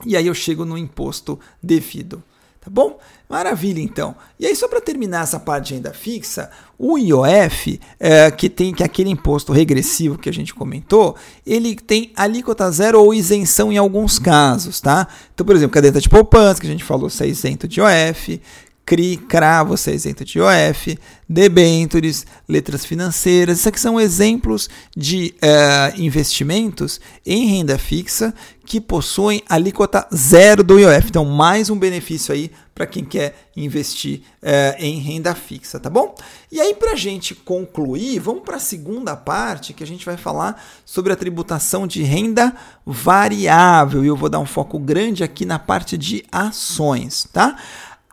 e 0.05 0.15
aí 0.15 0.27
eu 0.27 0.33
chego 0.35 0.63
no 0.63 0.77
imposto 0.77 1.39
devido. 1.61 2.21
Tá 2.61 2.69
bom? 2.69 2.99
Maravilha, 3.29 3.79
então. 3.79 4.15
E 4.37 4.45
aí, 4.45 4.53
só 4.53 4.67
para 4.67 4.81
terminar 4.81 5.23
essa 5.23 5.39
parte 5.39 5.67
de 5.67 5.75
renda 5.75 5.93
fixa, 5.93 6.49
o 6.77 6.97
IOF, 6.97 7.79
é, 7.97 8.29
que 8.31 8.49
tem 8.49 8.73
que 8.73 8.83
é 8.83 8.85
aquele 8.85 9.09
imposto 9.09 9.53
regressivo 9.53 10.17
que 10.17 10.27
a 10.27 10.33
gente 10.33 10.53
comentou, 10.53 11.15
ele 11.45 11.75
tem 11.75 12.11
alíquota 12.15 12.69
zero 12.69 13.01
ou 13.01 13.13
isenção 13.13 13.71
em 13.71 13.77
alguns 13.77 14.19
casos, 14.19 14.81
tá? 14.81 15.07
Então, 15.33 15.45
por 15.45 15.55
exemplo, 15.55 15.73
cadeta 15.73 16.01
de 16.01 16.09
poupança, 16.09 16.59
que 16.59 16.67
a 16.67 16.71
gente 16.71 16.83
falou, 16.83 17.09
se 17.09 17.23
é 17.23 17.27
isento 17.27 17.65
de 17.65 17.79
IOF, 17.79 18.41
CRI, 18.89 19.17
CRA, 19.17 19.63
você 19.63 19.91
é 19.91 19.93
isento 19.93 20.25
de 20.25 20.39
IOF, 20.39 20.97
debêntures, 21.29 22.25
letras 22.47 22.83
financeiras. 22.83 23.59
Isso 23.59 23.69
aqui 23.69 23.79
são 23.79 24.01
exemplos 24.01 24.67
de 24.97 25.35
uh, 25.43 26.01
investimentos 26.01 26.99
em 27.23 27.45
renda 27.45 27.77
fixa 27.77 28.33
que 28.65 28.81
possuem 28.81 29.43
alíquota 29.47 30.07
zero 30.11 30.63
do 30.63 30.79
IOF. 30.79 31.07
Então, 31.07 31.23
mais 31.23 31.69
um 31.69 31.77
benefício 31.77 32.33
aí 32.33 32.51
para 32.73 32.87
quem 32.87 33.05
quer 33.05 33.35
investir 33.55 34.21
uh, 34.41 34.75
em 34.79 34.99
renda 34.99 35.35
fixa, 35.35 35.79
tá 35.79 35.89
bom? 35.89 36.15
E 36.51 36.59
aí, 36.59 36.73
para 36.73 36.93
a 36.93 36.95
gente 36.95 37.35
concluir, 37.35 38.17
vamos 38.19 38.41
para 38.41 38.55
a 38.55 38.59
segunda 38.59 39.15
parte 39.15 39.71
que 39.71 39.83
a 39.83 39.87
gente 39.87 40.03
vai 40.03 40.17
falar 40.17 40.63
sobre 40.83 41.13
a 41.13 41.15
tributação 41.15 41.85
de 41.85 42.01
renda 42.01 42.55
variável. 42.83 44.03
E 44.03 44.07
eu 44.07 44.15
vou 44.15 44.29
dar 44.29 44.39
um 44.39 44.45
foco 44.45 44.79
grande 44.79 45.23
aqui 45.23 45.45
na 45.45 45.59
parte 45.59 45.95
de 45.95 46.23
ações, 46.31 47.27
tá? 47.31 47.55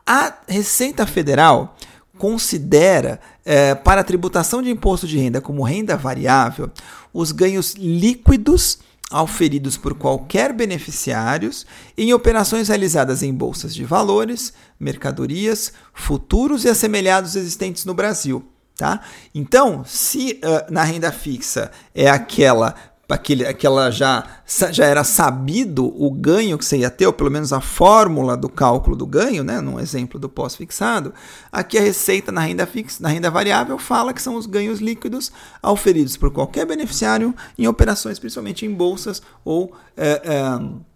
A 0.07 0.33
Receita 0.47 1.05
Federal 1.05 1.75
considera 2.17 3.19
é, 3.43 3.75
para 3.75 3.99
a 3.99 4.03
tributação 4.05 4.61
de 4.61 4.71
imposto 4.71 5.05
de 5.05 5.17
renda 5.17 5.41
como 5.41 5.61
renda 5.63 5.97
variável 5.97 6.71
os 7.13 7.33
ganhos 7.33 7.73
líquidos 7.73 8.79
auferidos 9.11 9.75
por 9.75 9.93
qualquer 9.95 10.53
beneficiários 10.53 11.65
em 11.97 12.13
operações 12.13 12.69
realizadas 12.69 13.21
em 13.21 13.33
bolsas 13.33 13.75
de 13.75 13.83
valores, 13.83 14.53
mercadorias, 14.79 15.73
futuros 15.93 16.63
e 16.63 16.69
assemelhados 16.69 17.35
existentes 17.35 17.83
no 17.83 17.93
Brasil. 17.93 18.45
Tá? 18.77 19.01
Então, 19.35 19.83
se 19.85 20.39
uh, 20.43 20.71
na 20.71 20.83
renda 20.83 21.11
fixa 21.11 21.71
é 21.95 22.09
aquela 22.09 22.75
aquele, 23.09 23.45
aquela 23.45 23.89
já, 23.89 24.23
já 24.71 24.85
era 24.85 25.03
sabido 25.03 25.85
o 25.85 26.11
ganho 26.11 26.57
que 26.57 26.65
você 26.65 26.77
ia 26.77 26.89
ter, 26.89 27.07
ou 27.07 27.13
pelo 27.13 27.31
menos 27.31 27.53
a 27.53 27.61
fórmula 27.61 28.35
do 28.35 28.49
cálculo 28.49 28.95
do 28.95 29.05
ganho, 29.05 29.43
né, 29.43 29.61
num 29.61 29.79
exemplo 29.79 30.19
do 30.19 30.27
pós-fixado, 30.27 31.13
aqui 31.51 31.77
a 31.77 31.81
receita 31.81 32.31
na 32.31 32.41
renda 32.41 32.65
fixa, 32.65 33.01
na 33.01 33.09
renda 33.09 33.31
variável 33.31 33.77
fala 33.77 34.13
que 34.13 34.21
são 34.21 34.35
os 34.35 34.45
ganhos 34.45 34.79
líquidos 34.79 35.31
auferidos 35.61 36.17
por 36.17 36.31
qualquer 36.31 36.65
beneficiário 36.65 37.33
em 37.57 37.67
operações, 37.67 38.19
principalmente 38.19 38.65
em 38.65 38.73
bolsas 38.73 39.21
ou 39.45 39.73
é, 39.95 40.21
é, 40.25 40.87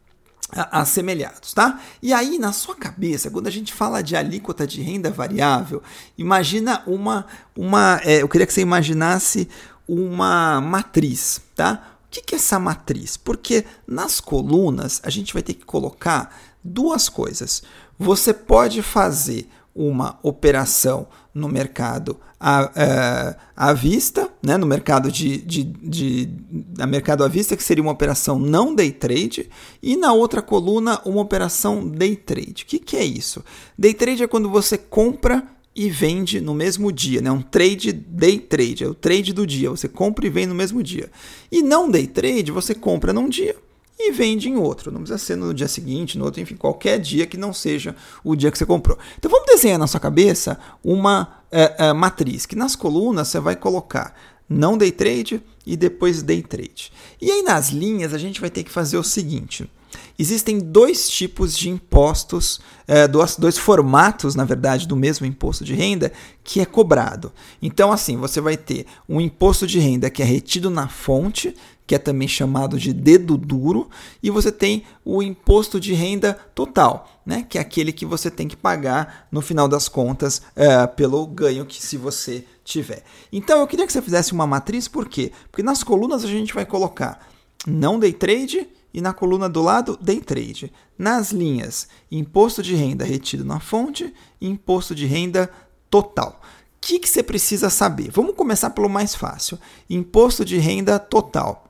assemelhados, 0.71 1.53
tá? 1.53 1.79
E 2.01 2.11
aí, 2.11 2.37
na 2.37 2.51
sua 2.51 2.75
cabeça, 2.75 3.31
quando 3.31 3.47
a 3.47 3.51
gente 3.51 3.73
fala 3.73 4.01
de 4.01 4.17
alíquota 4.17 4.67
de 4.67 4.81
renda 4.81 5.09
variável, 5.09 5.81
imagina 6.17 6.83
uma, 6.85 7.25
uma, 7.55 8.01
é, 8.03 8.21
eu 8.21 8.27
queria 8.27 8.45
que 8.45 8.51
você 8.51 8.61
imaginasse 8.61 9.47
uma 9.87 10.59
matriz, 10.61 11.41
tá? 11.55 11.90
O 12.11 12.13
que, 12.13 12.21
que 12.21 12.35
é 12.35 12.37
essa 12.37 12.59
matriz? 12.59 13.15
Porque 13.15 13.63
nas 13.87 14.19
colunas 14.19 14.99
a 15.01 15.09
gente 15.09 15.31
vai 15.33 15.41
ter 15.41 15.53
que 15.53 15.63
colocar 15.63 16.37
duas 16.61 17.07
coisas. 17.07 17.63
Você 17.97 18.33
pode 18.33 18.81
fazer 18.81 19.47
uma 19.73 20.19
operação 20.21 21.07
no 21.33 21.47
mercado 21.47 22.19
à, 22.37 22.69
é, 22.75 23.35
à 23.55 23.71
vista, 23.71 24.29
né, 24.43 24.57
no 24.57 24.65
mercado 24.65 25.09
de, 25.09 25.37
de, 25.37 25.63
de, 25.63 26.25
de 26.25 26.85
mercado 26.85 27.23
à 27.23 27.29
vista, 27.29 27.55
que 27.55 27.63
seria 27.63 27.81
uma 27.81 27.93
operação 27.93 28.37
não 28.37 28.75
day 28.75 28.91
trade, 28.91 29.49
e 29.81 29.95
na 29.95 30.11
outra 30.11 30.41
coluna 30.41 30.99
uma 31.05 31.21
operação 31.21 31.87
day 31.87 32.17
trade. 32.17 32.63
O 32.63 32.65
que, 32.65 32.77
que 32.77 32.97
é 32.97 33.05
isso? 33.05 33.41
Day 33.77 33.93
trade 33.93 34.23
é 34.23 34.27
quando 34.27 34.49
você 34.49 34.77
compra 34.77 35.47
e 35.75 35.89
vende 35.89 36.41
no 36.41 36.53
mesmo 36.53 36.91
dia, 36.91 37.21
né? 37.21 37.31
Um 37.31 37.41
trade 37.41 37.93
day 37.93 38.39
trade, 38.39 38.83
é 38.83 38.87
o 38.87 38.93
trade 38.93 39.31
do 39.33 39.47
dia, 39.47 39.69
você 39.69 39.87
compra 39.87 40.25
e 40.25 40.29
vende 40.29 40.47
no 40.47 40.55
mesmo 40.55 40.83
dia. 40.83 41.09
E 41.51 41.61
não 41.61 41.89
day 41.89 42.07
trade, 42.07 42.51
você 42.51 42.75
compra 42.75 43.13
num 43.13 43.29
dia 43.29 43.55
e 43.97 44.11
vende 44.11 44.49
em 44.49 44.57
outro. 44.57 44.91
Não 44.91 44.99
precisa 44.99 45.17
ser 45.17 45.35
no 45.35 45.53
dia 45.53 45.67
seguinte, 45.67 46.17
no 46.17 46.25
outro, 46.25 46.41
enfim, 46.41 46.55
qualquer 46.55 46.99
dia 46.99 47.25
que 47.25 47.37
não 47.37 47.53
seja 47.53 47.95
o 48.23 48.35
dia 48.35 48.51
que 48.51 48.57
você 48.57 48.65
comprou. 48.65 48.97
Então 49.17 49.31
vamos 49.31 49.47
desenhar 49.47 49.79
na 49.79 49.87
sua 49.87 49.99
cabeça 49.99 50.59
uma 50.83 51.41
é, 51.51 51.87
é, 51.87 51.93
matriz 51.93 52.45
que 52.45 52.55
nas 52.55 52.75
colunas 52.75 53.27
você 53.27 53.39
vai 53.39 53.55
colocar 53.55 54.15
não 54.49 54.77
day 54.77 54.91
trade 54.91 55.41
e 55.65 55.77
depois 55.77 56.21
day 56.21 56.41
trade. 56.41 56.91
E 57.21 57.31
aí 57.31 57.43
nas 57.43 57.69
linhas 57.69 58.13
a 58.13 58.17
gente 58.17 58.41
vai 58.41 58.49
ter 58.49 58.63
que 58.63 58.71
fazer 58.71 58.97
o 58.97 59.03
seguinte. 59.03 59.69
Existem 60.17 60.59
dois 60.59 61.09
tipos 61.09 61.57
de 61.57 61.69
impostos, 61.69 62.59
é, 62.87 63.07
dois, 63.07 63.35
dois 63.35 63.57
formatos, 63.57 64.35
na 64.35 64.45
verdade, 64.45 64.87
do 64.87 64.95
mesmo 64.95 65.25
imposto 65.25 65.63
de 65.63 65.73
renda 65.73 66.11
que 66.43 66.59
é 66.59 66.65
cobrado. 66.65 67.31
Então, 67.61 67.91
assim, 67.91 68.17
você 68.17 68.39
vai 68.39 68.57
ter 68.57 68.85
um 69.07 69.19
imposto 69.19 69.65
de 69.65 69.79
renda 69.79 70.09
que 70.09 70.21
é 70.21 70.25
retido 70.25 70.69
na 70.69 70.87
fonte, 70.87 71.55
que 71.91 71.95
é 71.95 71.99
também 71.99 72.27
chamado 72.27 72.79
de 72.79 72.93
dedo 72.93 73.37
duro, 73.37 73.89
e 74.23 74.29
você 74.29 74.51
tem 74.51 74.83
o 75.03 75.21
imposto 75.21 75.79
de 75.79 75.93
renda 75.93 76.33
total, 76.55 77.21
né, 77.25 77.45
que 77.49 77.57
é 77.57 77.61
aquele 77.61 77.91
que 77.91 78.05
você 78.05 78.31
tem 78.31 78.47
que 78.47 78.55
pagar 78.55 79.27
no 79.31 79.41
final 79.41 79.67
das 79.67 79.89
contas 79.89 80.41
é, 80.55 80.87
pelo 80.87 81.27
ganho 81.27 81.65
que 81.65 81.83
se 81.83 81.97
você 81.97 82.45
tiver. 82.63 83.03
Então 83.29 83.59
eu 83.59 83.67
queria 83.67 83.85
que 83.85 83.91
você 83.91 84.01
fizesse 84.01 84.31
uma 84.31 84.47
matriz, 84.47 84.87
por 84.87 85.09
quê? 85.09 85.33
Porque 85.51 85.61
nas 85.61 85.83
colunas 85.83 86.23
a 86.23 86.27
gente 86.27 86.53
vai 86.53 86.65
colocar 86.65 87.27
não 87.67 87.99
day 87.99 88.13
trade 88.13 88.67
e 88.93 89.01
na 89.01 89.13
coluna 89.13 89.47
do 89.47 89.61
lado 89.61 89.97
day 90.01 90.19
trade. 90.19 90.71
Nas 90.97 91.31
linhas 91.31 91.87
imposto 92.11 92.61
de 92.61 92.75
renda 92.75 93.05
retido 93.05 93.45
na 93.45 93.59
fonte 93.59 94.13
e 94.39 94.47
imposto 94.47 94.93
de 94.93 95.05
renda 95.05 95.49
total. 95.89 96.41
O 96.41 96.81
que, 96.81 96.99
que 96.99 97.07
você 97.07 97.21
precisa 97.21 97.69
saber? 97.69 98.09
Vamos 98.11 98.35
começar 98.35 98.71
pelo 98.71 98.89
mais 98.89 99.13
fácil: 99.13 99.59
imposto 99.89 100.43
de 100.43 100.57
renda 100.57 100.97
total. 100.97 101.67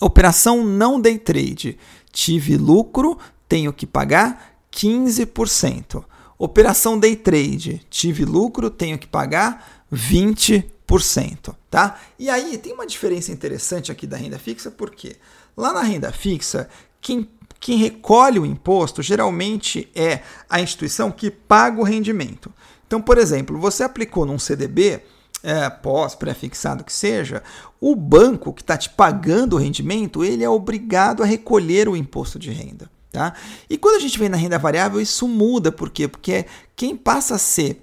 Operação 0.00 0.64
não 0.64 1.00
day 1.00 1.18
trade. 1.18 1.78
Tive 2.10 2.56
lucro, 2.56 3.18
tenho 3.48 3.72
que 3.72 3.86
pagar 3.86 4.56
15%. 4.72 6.04
Operação 6.38 6.98
day 6.98 7.14
trade. 7.14 7.86
Tive 7.88 8.24
lucro, 8.24 8.68
tenho 8.68 8.98
que 8.98 9.06
pagar 9.06 9.84
20%, 9.92 11.54
tá? 11.70 12.00
E 12.18 12.28
aí 12.28 12.58
tem 12.58 12.72
uma 12.72 12.86
diferença 12.86 13.30
interessante 13.30 13.92
aqui 13.92 14.06
da 14.06 14.16
renda 14.16 14.38
fixa, 14.38 14.70
porque 14.70 15.16
lá 15.56 15.72
na 15.72 15.82
renda 15.82 16.12
fixa, 16.12 16.68
quem 17.00 17.28
quem 17.62 17.78
recolhe 17.78 18.40
o 18.40 18.44
imposto 18.44 19.00
geralmente 19.02 19.88
é 19.94 20.22
a 20.50 20.60
instituição 20.60 21.12
que 21.12 21.30
paga 21.30 21.80
o 21.80 21.84
rendimento. 21.84 22.52
Então, 22.84 23.00
por 23.00 23.16
exemplo, 23.16 23.56
você 23.56 23.84
aplicou 23.84 24.26
num 24.26 24.36
CDB, 24.36 25.00
é, 25.44 25.70
pós, 25.70 26.16
pré-fixado 26.16 26.82
que 26.82 26.92
seja, 26.92 27.40
o 27.80 27.94
banco 27.94 28.52
que 28.52 28.62
está 28.62 28.76
te 28.76 28.90
pagando 28.90 29.54
o 29.54 29.58
rendimento, 29.58 30.24
ele 30.24 30.42
é 30.42 30.48
obrigado 30.48 31.22
a 31.22 31.26
recolher 31.26 31.88
o 31.88 31.96
imposto 31.96 32.36
de 32.36 32.50
renda. 32.50 32.90
Tá? 33.12 33.32
E 33.70 33.78
quando 33.78 33.96
a 33.96 34.00
gente 34.00 34.18
vem 34.18 34.28
na 34.28 34.36
renda 34.36 34.58
variável, 34.58 35.00
isso 35.00 35.28
muda. 35.28 35.70
Por 35.70 35.88
quê? 35.90 36.08
Porque 36.08 36.46
quem 36.74 36.96
passa 36.96 37.36
a 37.36 37.38
ser 37.38 37.80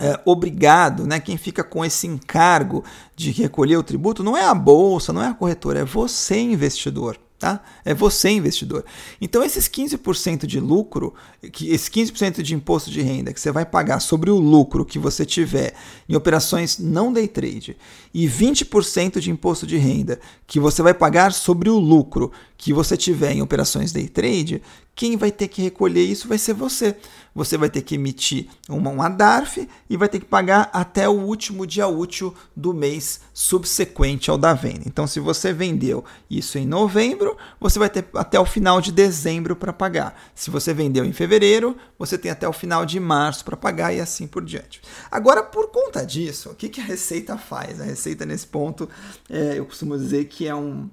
é, 0.00 0.20
obrigado, 0.24 1.06
né, 1.06 1.18
quem 1.18 1.36
fica 1.36 1.64
com 1.64 1.84
esse 1.84 2.06
encargo 2.06 2.84
de 3.16 3.30
recolher 3.30 3.76
o 3.76 3.82
tributo, 3.82 4.22
não 4.22 4.36
é 4.36 4.44
a 4.44 4.54
bolsa, 4.54 5.12
não 5.12 5.22
é 5.22 5.26
a 5.26 5.34
corretora, 5.34 5.80
é 5.80 5.84
você, 5.84 6.38
investidor. 6.38 7.18
Tá? 7.38 7.60
É 7.84 7.94
você 7.94 8.30
investidor. 8.30 8.84
Então 9.20 9.44
esses 9.44 9.68
15% 9.68 10.44
de 10.44 10.58
lucro, 10.58 11.14
que 11.52 11.70
esse 11.70 11.88
15% 11.88 12.42
de 12.42 12.52
imposto 12.52 12.90
de 12.90 13.00
renda 13.00 13.32
que 13.32 13.40
você 13.40 13.52
vai 13.52 13.64
pagar 13.64 14.00
sobre 14.00 14.28
o 14.28 14.40
lucro 14.40 14.84
que 14.84 14.98
você 14.98 15.24
tiver 15.24 15.72
em 16.08 16.16
operações 16.16 16.80
não 16.80 17.12
day 17.12 17.28
trade 17.28 17.76
e 18.12 18.26
20% 18.26 19.20
de 19.20 19.30
imposto 19.30 19.68
de 19.68 19.76
renda 19.76 20.18
que 20.48 20.58
você 20.58 20.82
vai 20.82 20.92
pagar 20.92 21.32
sobre 21.32 21.70
o 21.70 21.78
lucro 21.78 22.32
que 22.58 22.72
você 22.72 22.96
tiver 22.96 23.32
em 23.32 23.40
operações 23.40 23.92
day 23.92 24.08
trade, 24.08 24.60
quem 24.96 25.16
vai 25.16 25.30
ter 25.30 25.46
que 25.46 25.62
recolher 25.62 26.02
isso 26.02 26.26
vai 26.26 26.38
ser 26.38 26.54
você. 26.54 26.96
Você 27.32 27.56
vai 27.56 27.70
ter 27.70 27.82
que 27.82 27.94
emitir 27.94 28.48
uma, 28.68 28.90
uma 28.90 29.08
DARF 29.08 29.68
e 29.88 29.96
vai 29.96 30.08
ter 30.08 30.18
que 30.18 30.26
pagar 30.26 30.68
até 30.72 31.08
o 31.08 31.12
último 31.12 31.64
dia 31.64 31.86
útil 31.86 32.34
do 32.56 32.74
mês 32.74 33.20
subsequente 33.32 34.28
ao 34.28 34.36
da 34.36 34.54
venda. 34.54 34.82
Então, 34.86 35.06
se 35.06 35.20
você 35.20 35.52
vendeu 35.52 36.04
isso 36.28 36.58
em 36.58 36.66
novembro, 36.66 37.36
você 37.60 37.78
vai 37.78 37.88
ter 37.88 38.06
até 38.12 38.40
o 38.40 38.44
final 38.44 38.80
de 38.80 38.90
dezembro 38.90 39.54
para 39.54 39.72
pagar. 39.72 40.20
Se 40.34 40.50
você 40.50 40.74
vendeu 40.74 41.04
em 41.04 41.12
fevereiro, 41.12 41.76
você 41.96 42.18
tem 42.18 42.32
até 42.32 42.48
o 42.48 42.52
final 42.52 42.84
de 42.84 42.98
março 42.98 43.44
para 43.44 43.56
pagar 43.56 43.94
e 43.94 44.00
assim 44.00 44.26
por 44.26 44.44
diante. 44.44 44.82
Agora, 45.08 45.44
por 45.44 45.68
conta 45.68 46.04
disso, 46.04 46.50
o 46.50 46.54
que, 46.56 46.68
que 46.68 46.80
a 46.80 46.84
Receita 46.84 47.38
faz? 47.38 47.80
A 47.80 47.84
Receita, 47.84 48.26
nesse 48.26 48.48
ponto, 48.48 48.88
é, 49.30 49.60
eu 49.60 49.64
costumo 49.64 49.96
dizer 49.96 50.24
que 50.24 50.48
é 50.48 50.54
um 50.56 50.90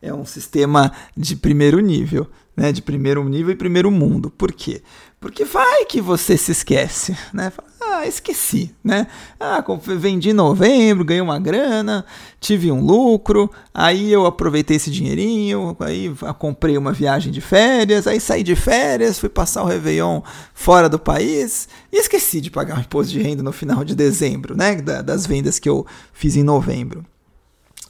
é 0.00 0.12
um 0.12 0.24
sistema 0.24 0.92
de 1.16 1.36
primeiro 1.36 1.80
nível, 1.80 2.26
né? 2.56 2.72
De 2.72 2.82
primeiro 2.82 3.22
nível 3.28 3.52
e 3.52 3.56
primeiro 3.56 3.90
mundo. 3.90 4.30
Por 4.30 4.52
quê? 4.52 4.82
Porque 5.20 5.44
vai 5.44 5.84
que 5.84 6.00
você 6.00 6.36
se 6.36 6.52
esquece, 6.52 7.16
né? 7.32 7.52
ah, 7.98 8.06
esqueci, 8.06 8.74
né? 8.84 9.06
Ah, 9.40 9.64
vendi 9.98 10.30
em 10.30 10.34
novembro, 10.34 11.04
ganhei 11.04 11.20
uma 11.20 11.38
grana, 11.38 12.04
tive 12.38 12.70
um 12.70 12.80
lucro, 12.80 13.50
aí 13.72 14.12
eu 14.12 14.26
aproveitei 14.26 14.76
esse 14.76 14.90
dinheirinho, 14.90 15.76
aí 15.80 16.12
comprei 16.38 16.76
uma 16.76 16.92
viagem 16.92 17.32
de 17.32 17.40
férias, 17.40 18.06
aí 18.06 18.20
saí 18.20 18.42
de 18.42 18.54
férias, 18.54 19.18
fui 19.18 19.28
passar 19.28 19.62
o 19.62 19.66
Réveillon 19.66 20.20
fora 20.54 20.88
do 20.88 20.98
país 20.98 21.68
e 21.92 21.98
esqueci 21.98 22.40
de 22.40 22.50
pagar 22.50 22.78
o 22.78 22.80
imposto 22.80 23.12
de 23.12 23.22
renda 23.22 23.42
no 23.42 23.52
final 23.52 23.84
de 23.84 23.94
dezembro, 23.94 24.56
né? 24.56 24.76
Das 24.76 25.26
vendas 25.26 25.58
que 25.58 25.68
eu 25.68 25.86
fiz 26.12 26.36
em 26.36 26.42
novembro. 26.42 27.04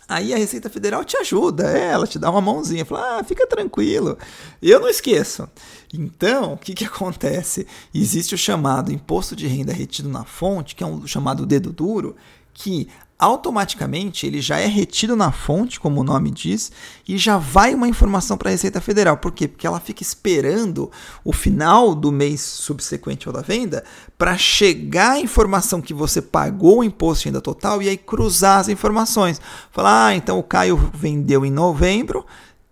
Aí 0.09 0.33
a 0.33 0.39
Receita 0.39 0.71
Federal 0.71 1.05
te 1.05 1.19
ajuda, 1.19 1.71
é, 1.71 1.89
ela 1.89 2.07
te 2.07 2.19
dá 2.19 2.31
uma 2.31 2.41
mãozinha, 2.41 2.85
fala, 2.85 3.19
ah, 3.19 3.25
fica 3.25 3.47
tranquilo, 3.47 4.17
eu 4.63 4.81
não 4.81 4.89
esqueço. 4.89 5.47
Então, 5.93 6.55
o 6.55 6.57
que, 6.57 6.73
que 6.73 6.85
acontece? 6.87 7.67
Existe 7.95 8.35
o 8.35 8.39
chamado 8.39 8.91
imposto 8.91 9.37
de 9.37 9.47
renda 9.47 9.73
retido 9.73 10.09
na 10.09 10.25
fonte, 10.25 10.75
que 10.75 10.83
é 10.83 10.87
um 10.87 11.07
chamado 11.07 11.45
dedo 11.45 11.73
duro, 11.73 12.17
que 12.55 12.89
automaticamente 13.19 14.27
ele 14.27 14.41
já 14.41 14.59
é 14.59 14.67
retido 14.67 15.17
na 15.17 15.33
fonte, 15.33 15.81
como 15.81 16.01
o 16.01 16.05
nome 16.05 16.31
diz, 16.31 16.71
e 17.07 17.19
já 17.19 17.37
vai 17.37 17.75
uma 17.75 17.89
informação 17.89 18.39
para 18.39 18.49
a 18.49 18.53
Receita 18.53 18.81
Federal. 18.81 19.17
Por 19.17 19.33
quê? 19.33 19.49
Porque 19.49 19.67
ela 19.67 19.81
fica 19.81 20.03
esperando 20.03 20.91
o 21.25 21.33
final 21.33 21.95
do 21.95 22.13
mês 22.13 22.41
subsequente 22.41 23.27
ao 23.27 23.35
da 23.35 23.43
venda 23.43 23.83
para 24.17 24.39
chegar 24.39 25.13
a 25.13 25.21
informação 25.21 25.81
que 25.81 25.93
você 25.93 26.23
pagou 26.23 26.79
o 26.79 26.85
imposto 26.85 27.25
de 27.25 27.29
renda 27.31 27.41
total 27.41 27.83
e 27.83 27.89
aí 27.89 27.97
cruzar 27.97 28.61
as 28.61 28.69
informações. 28.69 29.41
Falar, 29.73 30.07
ah, 30.07 30.15
então 30.15 30.39
o 30.39 30.43
Caio 30.43 30.77
vendeu 30.95 31.45
em 31.45 31.51
novembro, 31.51 32.25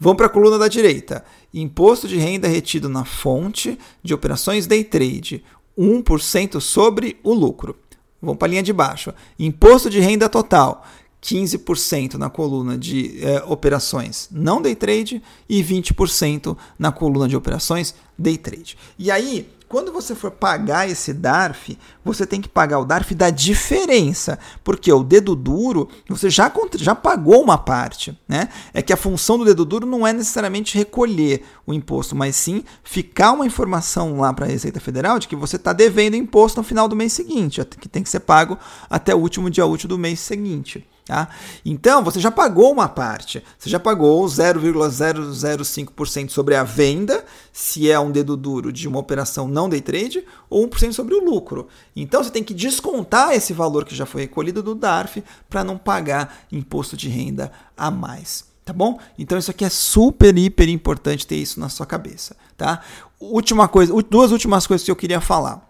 Vamos 0.00 0.16
para 0.16 0.26
a 0.26 0.30
coluna 0.30 0.58
da 0.58 0.68
direita. 0.68 1.24
Imposto 1.52 2.06
de 2.06 2.16
renda 2.16 2.46
retido 2.46 2.88
na 2.88 3.04
fonte 3.04 3.76
de 4.02 4.14
operações 4.14 4.66
day 4.66 4.84
trade, 4.84 5.44
1% 5.76 6.60
sobre 6.60 7.18
o 7.22 7.34
lucro. 7.34 7.76
Vamos 8.20 8.38
para 8.38 8.48
a 8.48 8.50
linha 8.50 8.62
de 8.62 8.72
baixo. 8.72 9.12
Imposto 9.38 9.90
de 9.90 10.00
renda 10.00 10.28
total, 10.28 10.84
15% 11.22 12.14
na 12.14 12.30
coluna 12.30 12.78
de 12.78 13.18
eh, 13.22 13.42
operações 13.46 14.28
não 14.30 14.62
day 14.62 14.74
trade 14.74 15.22
e 15.48 15.62
20% 15.62 16.56
na 16.78 16.92
coluna 16.92 17.28
de 17.28 17.36
operações 17.36 17.94
day 18.16 18.36
trade. 18.36 18.76
E 18.98 19.10
aí, 19.10 19.48
quando 19.68 19.92
você 19.92 20.14
for 20.14 20.30
pagar 20.30 20.88
esse 20.88 21.12
DARF, 21.12 21.78
você 22.02 22.26
tem 22.26 22.40
que 22.40 22.48
pagar 22.48 22.78
o 22.78 22.86
DARF 22.86 23.14
da 23.14 23.28
diferença, 23.28 24.38
porque 24.64 24.90
o 24.90 25.04
dedo 25.04 25.36
duro, 25.36 25.90
você 26.08 26.30
já, 26.30 26.50
já 26.76 26.94
pagou 26.94 27.42
uma 27.42 27.58
parte. 27.58 28.18
Né? 28.26 28.48
É 28.72 28.80
que 28.80 28.94
a 28.94 28.96
função 28.96 29.36
do 29.36 29.44
dedo 29.44 29.66
duro 29.66 29.86
não 29.86 30.06
é 30.06 30.12
necessariamente 30.12 30.76
recolher 30.76 31.44
o 31.66 31.74
imposto, 31.74 32.16
mas 32.16 32.34
sim 32.34 32.64
ficar 32.82 33.32
uma 33.32 33.44
informação 33.44 34.20
lá 34.20 34.32
para 34.32 34.46
a 34.46 34.48
Receita 34.48 34.80
Federal 34.80 35.18
de 35.18 35.28
que 35.28 35.36
você 35.36 35.56
está 35.56 35.74
devendo 35.74 36.16
imposto 36.16 36.58
no 36.58 36.64
final 36.64 36.88
do 36.88 36.96
mês 36.96 37.12
seguinte, 37.12 37.62
que 37.78 37.88
tem 37.88 38.02
que 38.02 38.08
ser 38.08 38.20
pago 38.20 38.56
até 38.88 39.14
o 39.14 39.18
último 39.18 39.50
dia 39.50 39.66
útil 39.66 39.88
do 39.88 39.98
mês 39.98 40.18
seguinte. 40.20 40.86
Tá? 41.08 41.28
Então, 41.64 42.04
você 42.04 42.20
já 42.20 42.30
pagou 42.30 42.70
uma 42.70 42.86
parte. 42.86 43.42
Você 43.58 43.70
já 43.70 43.80
pagou 43.80 44.22
0,005% 44.26 46.28
sobre 46.28 46.54
a 46.54 46.62
venda, 46.62 47.24
se 47.50 47.90
é 47.90 47.98
um 47.98 48.10
dedo 48.10 48.36
duro 48.36 48.70
de 48.70 48.86
uma 48.86 48.98
operação 48.98 49.48
não 49.48 49.70
day 49.70 49.80
trade, 49.80 50.22
ou 50.50 50.68
1% 50.68 50.92
sobre 50.92 51.14
o 51.14 51.24
lucro. 51.24 51.66
Então, 51.96 52.22
você 52.22 52.30
tem 52.30 52.44
que 52.44 52.52
descontar 52.52 53.32
esse 53.32 53.54
valor 53.54 53.86
que 53.86 53.94
já 53.94 54.04
foi 54.04 54.20
recolhido 54.20 54.62
do 54.62 54.74
DARF 54.74 55.24
para 55.48 55.64
não 55.64 55.78
pagar 55.78 56.40
imposto 56.52 56.94
de 56.94 57.08
renda 57.08 57.50
a 57.74 57.90
mais. 57.90 58.44
Tá 58.62 58.74
bom? 58.74 58.98
Então, 59.18 59.38
isso 59.38 59.50
aqui 59.50 59.64
é 59.64 59.70
super, 59.70 60.36
hiper 60.36 60.68
importante 60.68 61.26
ter 61.26 61.36
isso 61.36 61.58
na 61.58 61.70
sua 61.70 61.86
cabeça. 61.86 62.36
Tá? 62.54 62.82
Última 63.18 63.66
coisa, 63.66 63.94
duas 64.10 64.30
últimas 64.30 64.66
coisas 64.66 64.84
que 64.84 64.90
eu 64.90 64.96
queria 64.96 65.22
falar. 65.22 65.67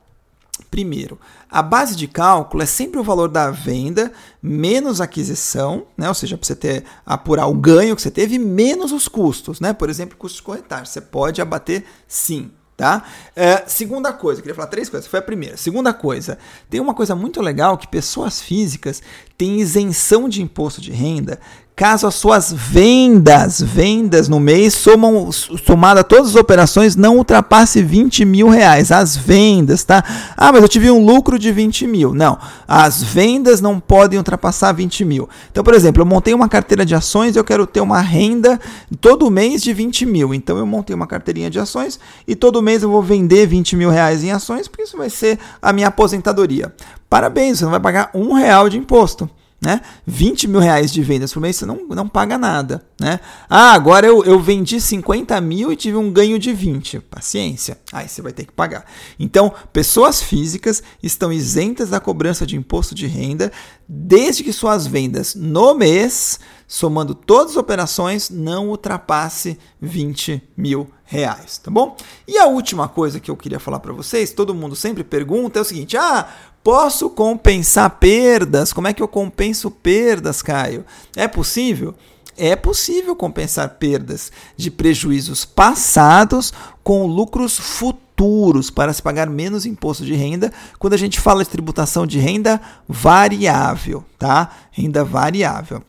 Primeiro, 0.70 1.18
a 1.50 1.62
base 1.62 1.96
de 1.96 2.06
cálculo 2.06 2.62
é 2.62 2.66
sempre 2.66 3.00
o 3.00 3.04
valor 3.04 3.28
da 3.28 3.50
venda 3.50 4.12
menos 4.42 5.00
aquisição, 5.00 5.86
né? 5.96 6.08
ou 6.08 6.14
seja, 6.14 6.36
para 6.36 6.46
você 6.46 6.54
ter, 6.54 6.84
apurar 7.06 7.46
o 7.46 7.54
ganho 7.54 7.96
que 7.96 8.02
você 8.02 8.10
teve 8.10 8.38
menos 8.38 8.92
os 8.92 9.08
custos. 9.08 9.60
Né? 9.60 9.72
Por 9.72 9.88
exemplo, 9.88 10.16
custos 10.16 10.40
corretários. 10.40 10.90
Você 10.90 11.00
pode 11.00 11.40
abater 11.40 11.84
sim. 12.06 12.50
Tá? 12.76 13.02
É, 13.34 13.64
segunda 13.66 14.12
coisa, 14.12 14.38
eu 14.38 14.42
queria 14.42 14.54
falar 14.54 14.68
três 14.68 14.88
coisas. 14.88 15.08
Foi 15.08 15.18
a 15.18 15.22
primeira. 15.22 15.56
Segunda 15.56 15.92
coisa, 15.92 16.38
tem 16.70 16.80
uma 16.80 16.94
coisa 16.94 17.12
muito 17.16 17.40
legal 17.40 17.76
que 17.76 17.88
pessoas 17.88 18.40
físicas 18.40 19.02
têm 19.36 19.60
isenção 19.60 20.28
de 20.28 20.40
imposto 20.40 20.80
de 20.80 20.92
renda 20.92 21.40
caso 21.78 22.08
as 22.08 22.16
suas 22.16 22.52
vendas, 22.52 23.60
vendas 23.62 24.28
no 24.28 24.40
mês, 24.40 24.74
somam, 24.74 25.30
somada 25.30 26.02
todas 26.02 26.30
as 26.30 26.34
operações, 26.34 26.96
não 26.96 27.18
ultrapasse 27.18 27.80
20 27.80 28.24
mil 28.24 28.48
reais. 28.48 28.90
As 28.90 29.16
vendas, 29.16 29.84
tá? 29.84 30.02
Ah, 30.36 30.50
mas 30.50 30.60
eu 30.60 30.68
tive 30.68 30.90
um 30.90 31.06
lucro 31.06 31.38
de 31.38 31.52
20 31.52 31.86
mil. 31.86 32.12
Não, 32.12 32.36
as 32.66 33.00
vendas 33.00 33.60
não 33.60 33.78
podem 33.78 34.18
ultrapassar 34.18 34.72
20 34.72 35.04
mil. 35.04 35.28
Então, 35.52 35.62
por 35.62 35.72
exemplo, 35.72 36.02
eu 36.02 36.06
montei 36.06 36.34
uma 36.34 36.48
carteira 36.48 36.84
de 36.84 36.96
ações 36.96 37.36
eu 37.36 37.44
quero 37.44 37.64
ter 37.64 37.80
uma 37.80 38.00
renda 38.00 38.58
todo 39.00 39.30
mês 39.30 39.62
de 39.62 39.72
20 39.72 40.04
mil. 40.04 40.34
Então, 40.34 40.58
eu 40.58 40.66
montei 40.66 40.96
uma 40.96 41.06
carteirinha 41.06 41.48
de 41.48 41.60
ações 41.60 42.00
e 42.26 42.34
todo 42.34 42.60
mês 42.60 42.82
eu 42.82 42.90
vou 42.90 43.04
vender 43.04 43.46
20 43.46 43.76
mil 43.76 43.88
reais 43.88 44.24
em 44.24 44.32
ações, 44.32 44.66
porque 44.66 44.82
isso 44.82 44.96
vai 44.96 45.08
ser 45.08 45.38
a 45.62 45.72
minha 45.72 45.86
aposentadoria. 45.86 46.74
Parabéns, 47.08 47.58
você 47.58 47.64
não 47.64 47.70
vai 47.70 47.80
pagar 47.80 48.10
um 48.12 48.32
real 48.32 48.68
de 48.68 48.76
imposto 48.76 49.30
né? 49.60 49.80
20 50.06 50.46
mil 50.46 50.60
reais 50.60 50.92
de 50.92 51.02
vendas 51.02 51.32
por 51.32 51.40
mês, 51.40 51.56
você 51.56 51.66
não, 51.66 51.86
não 51.88 52.08
paga 52.08 52.38
nada, 52.38 52.84
né? 53.00 53.18
Ah, 53.50 53.72
agora 53.72 54.06
eu, 54.06 54.24
eu 54.24 54.38
vendi 54.38 54.80
50 54.80 55.40
mil 55.40 55.72
e 55.72 55.76
tive 55.76 55.96
um 55.96 56.12
ganho 56.12 56.38
de 56.38 56.52
20. 56.52 57.00
Paciência, 57.00 57.78
aí 57.92 58.08
você 58.08 58.22
vai 58.22 58.32
ter 58.32 58.44
que 58.44 58.52
pagar. 58.52 58.84
Então, 59.18 59.52
pessoas 59.72 60.22
físicas 60.22 60.82
estão 61.02 61.32
isentas 61.32 61.90
da 61.90 61.98
cobrança 61.98 62.46
de 62.46 62.56
imposto 62.56 62.94
de 62.94 63.06
renda 63.06 63.50
desde 63.88 64.44
que 64.44 64.52
suas 64.52 64.86
vendas 64.86 65.34
no 65.34 65.74
mês, 65.74 66.38
somando 66.68 67.14
todas 67.14 67.52
as 67.52 67.56
operações, 67.56 68.30
não 68.30 68.68
ultrapasse 68.68 69.58
20 69.80 70.42
mil 70.56 70.88
reais, 71.04 71.58
tá 71.58 71.70
bom? 71.70 71.96
E 72.28 72.38
a 72.38 72.46
última 72.46 72.86
coisa 72.86 73.18
que 73.18 73.30
eu 73.30 73.36
queria 73.36 73.58
falar 73.58 73.80
para 73.80 73.92
vocês, 73.92 74.30
todo 74.30 74.54
mundo 74.54 74.76
sempre 74.76 75.02
pergunta 75.02 75.58
é 75.58 75.62
o 75.62 75.64
seguinte: 75.64 75.96
ah, 75.96 76.28
Posso 76.62 77.08
compensar 77.08 77.98
perdas? 77.98 78.74
Como 78.74 78.88
é 78.88 78.92
que 78.92 79.02
eu 79.02 79.08
compenso 79.08 79.70
perdas, 79.70 80.42
Caio? 80.42 80.84
É 81.16 81.26
possível? 81.26 81.94
É 82.36 82.54
possível 82.54 83.16
compensar 83.16 83.70
perdas 83.78 84.30
de 84.54 84.70
prejuízos 84.70 85.46
passados 85.46 86.52
com 86.84 87.06
lucros 87.06 87.58
futuros 87.58 88.70
para 88.70 88.92
se 88.92 89.02
pagar 89.02 89.30
menos 89.30 89.64
imposto 89.64 90.04
de 90.04 90.14
renda 90.14 90.52
quando 90.78 90.92
a 90.92 90.98
gente 90.98 91.18
fala 91.18 91.42
de 91.42 91.48
tributação 91.48 92.06
de 92.06 92.18
renda 92.18 92.60
variável, 92.86 94.04
tá? 94.18 94.50
Renda 94.70 95.02
variável. 95.02 95.82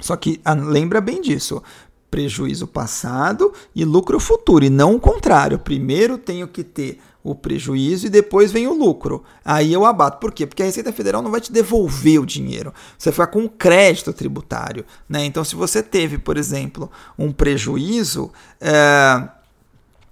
Só 0.00 0.16
que 0.16 0.40
ah, 0.44 0.54
lembra 0.54 1.00
bem 1.00 1.20
disso 1.20 1.62
prejuízo 2.10 2.66
passado 2.66 3.52
e 3.74 3.84
lucro 3.84 4.18
futuro, 4.18 4.64
e 4.64 4.70
não 4.70 4.94
o 4.94 5.00
contrário. 5.00 5.58
Primeiro 5.58 6.16
tenho 6.16 6.48
que 6.48 6.64
ter 6.64 6.98
o 7.22 7.34
prejuízo 7.34 8.06
e 8.06 8.10
depois 8.10 8.50
vem 8.50 8.66
o 8.66 8.72
lucro. 8.72 9.22
Aí 9.44 9.72
eu 9.72 9.84
abato. 9.84 10.18
Por 10.18 10.32
quê? 10.32 10.46
Porque 10.46 10.62
a 10.62 10.66
Receita 10.66 10.92
Federal 10.92 11.20
não 11.20 11.30
vai 11.30 11.40
te 11.40 11.52
devolver 11.52 12.20
o 12.20 12.26
dinheiro. 12.26 12.72
Você 12.96 13.10
vai 13.10 13.14
ficar 13.14 13.26
com 13.26 13.48
crédito 13.48 14.12
tributário. 14.12 14.84
Né? 15.08 15.24
Então, 15.24 15.44
se 15.44 15.54
você 15.54 15.82
teve, 15.82 16.16
por 16.18 16.36
exemplo, 16.36 16.90
um 17.18 17.30
prejuízo. 17.32 18.30
É 18.60 19.37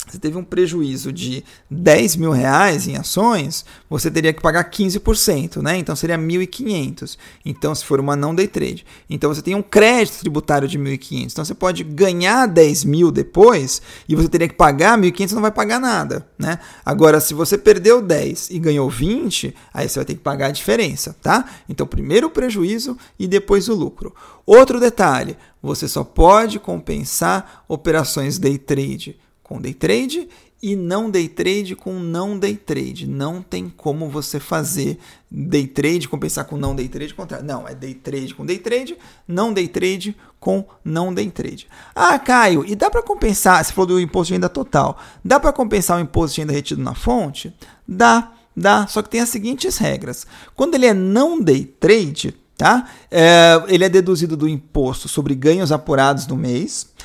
você 0.07 0.19
teve 0.19 0.39
um 0.39 0.45
prejuízo 0.45 1.13
de 1.13 1.43
10 1.69 2.17
mil 2.17 2.31
reais 2.31 2.87
em 2.87 2.97
ações, 2.97 3.65
você 3.91 4.09
teria 4.11 4.33
que 4.33 4.41
pagar 4.41 4.71
15%, 4.71 5.61
né? 5.61 5.77
Então 5.77 5.97
seria 5.97 6.17
1.500. 6.17 7.19
Então, 7.45 7.75
se 7.75 7.85
for 7.85 7.99
uma 7.99 8.15
não 8.15 8.35
day 8.35 8.47
trade. 8.47 8.87
Então 9.11 9.35
você 9.35 9.43
tem 9.43 9.55
um 9.55 9.63
crédito 9.63 10.21
tributário 10.21 10.69
de 10.69 10.79
1.500. 10.79 11.33
Então 11.33 11.45
você 11.45 11.55
pode 11.55 11.83
ganhar 11.83 12.47
10 12.47 12.85
mil 12.85 13.11
depois 13.11 13.83
e 14.09 14.15
você 14.15 14.29
teria 14.29 14.49
que 14.49 14.55
pagar 14.55 14.97
1.500, 14.97 15.29
você 15.29 15.35
não 15.35 15.43
vai 15.43 15.51
pagar 15.51 15.81
nada, 15.81 16.27
né? 16.39 16.61
Agora, 16.85 17.21
se 17.21 17.35
você 17.35 17.59
perdeu 17.59 18.01
10 18.01 18.51
e 18.51 18.59
ganhou 18.61 18.89
20, 18.89 19.55
aí 19.75 19.89
você 19.89 19.99
vai 19.99 20.05
ter 20.05 20.15
que 20.15 20.21
pagar 20.21 20.47
a 20.47 20.53
diferença, 20.53 21.17
tá? 21.21 21.45
Então, 21.69 21.87
primeiro 21.87 22.29
o 22.29 22.31
prejuízo 22.31 22.97
e 23.19 23.27
depois 23.27 23.69
o 23.69 23.75
lucro. 23.75 24.15
Outro 24.47 24.79
detalhe, 24.79 25.37
você 25.61 25.89
só 25.89 26.05
pode 26.05 26.61
compensar 26.61 27.65
operações 27.67 28.39
day 28.39 28.57
trade 28.57 29.19
com 29.47 29.61
day 29.61 29.73
trade 29.73 30.29
e 30.61 30.75
não 30.75 31.09
day 31.09 31.29
trade 31.29 31.77
com 31.77 32.01
não 32.01 32.37
day 32.37 32.57
trade. 32.57 33.07
Não 33.07 33.41
tem 33.41 33.69
como 33.69 34.11
você 34.11 34.41
fazer 34.41 34.99
day 35.31 35.69
trade 35.69 36.09
compensar 36.09 36.47
com 36.47 36.57
não 36.57 36.75
day 36.75 36.89
trade 36.89 37.15
contrário. 37.15 37.47
Não, 37.47 37.69
é 37.69 37.73
day 37.73 37.95
trade 37.95 38.35
com 38.35 38.45
day 38.45 38.59
trade, 38.59 38.99
não 39.27 39.53
day 39.53 39.69
trade 39.69 40.17
com 40.41 40.67
não 40.85 41.15
day 41.15 41.31
trade. 41.31 41.69
Ah, 41.95 42.19
Caio, 42.19 42.65
e 42.67 42.75
dá 42.75 42.91
para 42.91 43.05
compensar, 43.05 43.65
você 43.65 43.73
falou 43.73 43.87
do 43.87 44.01
imposto 44.01 44.33
de 44.33 44.35
renda 44.35 44.49
total, 44.49 44.99
dá 45.25 45.39
para 45.39 45.53
compensar 45.53 45.97
o 45.97 46.01
imposto 46.01 46.35
de 46.35 46.41
renda 46.41 46.53
retido 46.53 46.83
na 46.83 46.95
fonte? 46.95 47.55
Dá, 47.87 48.33
dá, 48.57 48.89
só 48.89 49.01
que 49.01 49.11
tem 49.11 49.21
as 49.21 49.29
seguintes 49.29 49.79
regras. 49.79 50.27
Quando 50.57 50.75
ele 50.75 50.87
é 50.87 50.95
não 50.95 51.41
day 51.41 51.65
trade, 51.65 52.35
tá? 52.59 52.91
É, 53.13 53.63
ele 53.69 53.85
é 53.85 53.89
deduzido 53.89 54.37
do 54.37 54.49
imposto 54.49 55.09
sobre 55.09 55.37
ganhos 55.37 55.71
apurados 55.71 56.27
no 56.27 56.37
mês 56.37 56.97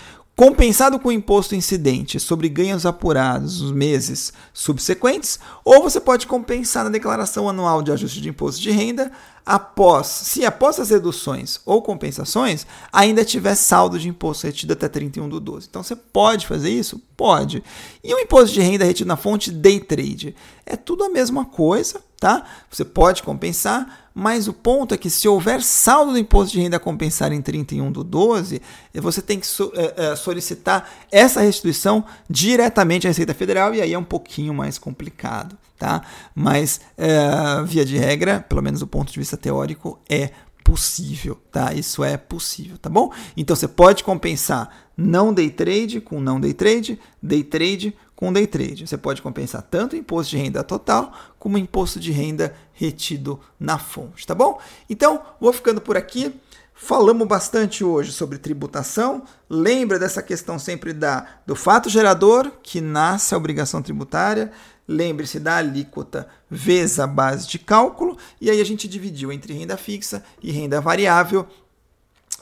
compensado 0.41 0.97
com 0.97 1.12
imposto 1.12 1.54
incidente 1.54 2.19
sobre 2.19 2.49
ganhos 2.49 2.84
apurados 2.84 3.62
nos 3.62 3.71
meses 3.71 4.34
subsequentes, 4.51 5.39
ou 5.63 5.84
você 5.84 6.01
pode 6.01 6.25
compensar 6.25 6.84
na 6.84 6.89
declaração 6.89 7.47
anual 7.47 7.84
de 7.84 7.91
ajuste 7.91 8.19
de 8.19 8.30
imposto 8.30 8.60
de 8.60 8.71
renda 8.71 9.12
após, 9.45 10.08
se 10.08 10.43
após 10.43 10.80
as 10.80 10.89
reduções 10.89 11.60
ou 11.63 11.80
compensações 11.84 12.65
ainda 12.91 13.23
tiver 13.23 13.54
saldo 13.54 13.99
de 13.99 14.10
imposto 14.10 14.47
retido 14.47 14.73
até 14.73 14.89
31 14.89 15.30
do 15.30 15.39
12. 15.39 15.67
Então 15.69 15.84
você 15.84 15.95
pode 15.95 16.47
fazer 16.47 16.71
isso? 16.71 16.99
Pode. 17.15 17.63
E 18.04 18.12
o 18.12 18.17
imposto 18.17 18.56
de 18.56 18.62
renda 18.62 18.84
retido 18.84 19.08
na 19.08 19.17
fonte 19.17 19.51
day 19.51 19.80
trade? 19.80 20.36
É 20.65 20.75
tudo 20.75 21.04
a 21.04 21.10
mesma 21.10 21.45
coisa, 21.45 22.01
tá? 22.19 22.43
Você 22.67 22.84
pode 22.84 23.21
compensar, 23.21 24.01
mas 24.13 24.47
o 24.47 24.54
ponto 24.54 24.93
é 24.93 24.97
que 24.97 25.10
se 25.10 25.28
houver 25.28 25.62
saldo 25.62 26.13
do 26.13 26.17
imposto 26.17 26.54
de 26.54 26.62
renda 26.62 26.78
a 26.78 26.80
compensar 26.80 27.32
em 27.32 27.41
31 27.41 27.91
do 27.91 28.04
12, 28.04 28.62
você 28.95 29.21
tem 29.21 29.39
que 29.39 29.47
é, 29.76 30.12
é, 30.12 30.15
solicitar 30.15 30.89
essa 31.12 31.41
restituição 31.41 32.04
diretamente 32.30 33.08
à 33.08 33.10
Receita 33.10 33.34
Federal 33.34 33.74
e 33.74 33.82
aí 33.82 33.93
é 33.93 33.97
um 33.97 34.04
pouquinho 34.04 34.54
mais 34.54 34.78
complicado, 34.78 35.58
tá? 35.78 36.02
Mas, 36.36 36.82
é, 36.97 37.63
via 37.65 37.86
de 37.86 37.97
regra, 37.97 38.45
pelo 38.47 38.62
menos 38.62 38.82
do 38.82 38.88
ponto 38.88 39.12
de 39.12 39.19
vista 39.19 39.38
teórico, 39.38 40.00
é 40.10 40.32
possível, 40.63 41.39
tá? 41.52 41.74
Isso 41.74 42.04
é 42.04 42.17
possível, 42.17 42.78
tá 42.78 42.89
bom? 42.89 43.12
Então 43.36 43.56
você 43.56 43.67
pode 43.67 44.04
compensar 44.04 44.69
não 44.95 45.34
day 45.34 45.50
trade 45.50 46.00
com 46.00 46.19
não 46.19 46.39
day 46.39 46.54
trade, 46.54 47.00
day 47.21 47.43
trade 47.43 47.95
com 48.22 48.32
day 48.32 48.46
trade. 48.46 48.86
Você 48.86 48.98
pode 48.98 49.20
compensar 49.20 49.64
tanto 49.64 49.94
o 49.94 49.98
imposto 49.98 50.30
de 50.30 50.38
renda 50.38 50.64
total 50.64 51.12
como 51.40 51.56
o 51.56 51.60
imposto 51.60 52.00
de 52.00 52.12
renda 52.12 52.54
retido 52.72 53.40
na 53.60 53.80
fonte, 53.80 54.28
tá 54.28 54.36
bom? 54.36 54.62
Então, 54.88 55.24
vou 55.40 55.52
ficando 55.52 55.82
por 55.82 55.98
aqui. 55.98 56.32
Falamos 56.72 57.28
bastante 57.28 57.84
hoje 57.84 58.12
sobre 58.12 58.38
tributação. 58.38 59.24
Lembra 59.50 59.98
dessa 59.98 60.22
questão 60.22 60.60
sempre 60.60 60.94
da 60.94 61.26
do 61.48 61.56
fato 61.56 61.90
gerador 61.90 62.52
que 62.62 62.80
nasce 62.80 63.34
a 63.34 63.38
obrigação 63.38 63.82
tributária. 63.82 64.52
Lembre-se 64.88 65.40
da 65.40 65.56
alíquota 65.56 66.28
vezes 66.48 67.00
a 67.00 67.08
base 67.08 67.48
de 67.48 67.58
cálculo. 67.58 68.16
E 68.40 68.52
aí 68.52 68.62
a 68.62 68.66
gente 68.66 68.88
dividiu 68.88 69.32
entre 69.32 69.54
renda 69.54 69.78
fixa 69.78 70.24
e 70.44 70.52
renda 70.52 70.80
variável 70.80 71.48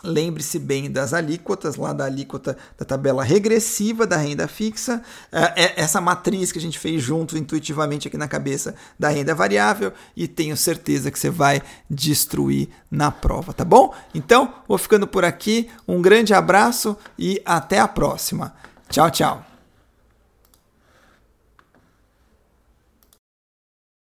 Lembre-se 0.03 0.59
bem 0.59 0.91
das 0.91 1.13
alíquotas, 1.13 1.75
lá 1.75 1.93
da 1.93 2.05
alíquota 2.05 2.57
da 2.77 2.85
tabela 2.85 3.23
regressiva 3.23 4.07
da 4.07 4.17
renda 4.17 4.47
fixa, 4.47 5.01
é, 5.31 5.63
é 5.63 5.73
essa 5.77 5.99
matriz 5.99 6.51
que 6.51 6.59
a 6.59 6.61
gente 6.61 6.79
fez 6.79 7.01
junto 7.01 7.37
intuitivamente 7.37 8.07
aqui 8.07 8.17
na 8.17 8.27
cabeça 8.27 8.75
da 8.97 9.09
renda 9.09 9.35
variável, 9.35 9.91
e 10.15 10.27
tenho 10.27 10.55
certeza 10.55 11.11
que 11.11 11.19
você 11.19 11.29
vai 11.29 11.61
destruir 11.89 12.69
na 12.89 13.11
prova, 13.11 13.53
tá 13.53 13.65
bom? 13.65 13.93
Então, 14.13 14.53
vou 14.67 14.77
ficando 14.77 15.07
por 15.07 15.25
aqui, 15.25 15.69
um 15.87 16.01
grande 16.01 16.33
abraço 16.33 16.97
e 17.17 17.41
até 17.45 17.79
a 17.79 17.87
próxima. 17.87 18.53
Tchau, 18.89 19.09
tchau. 19.11 19.48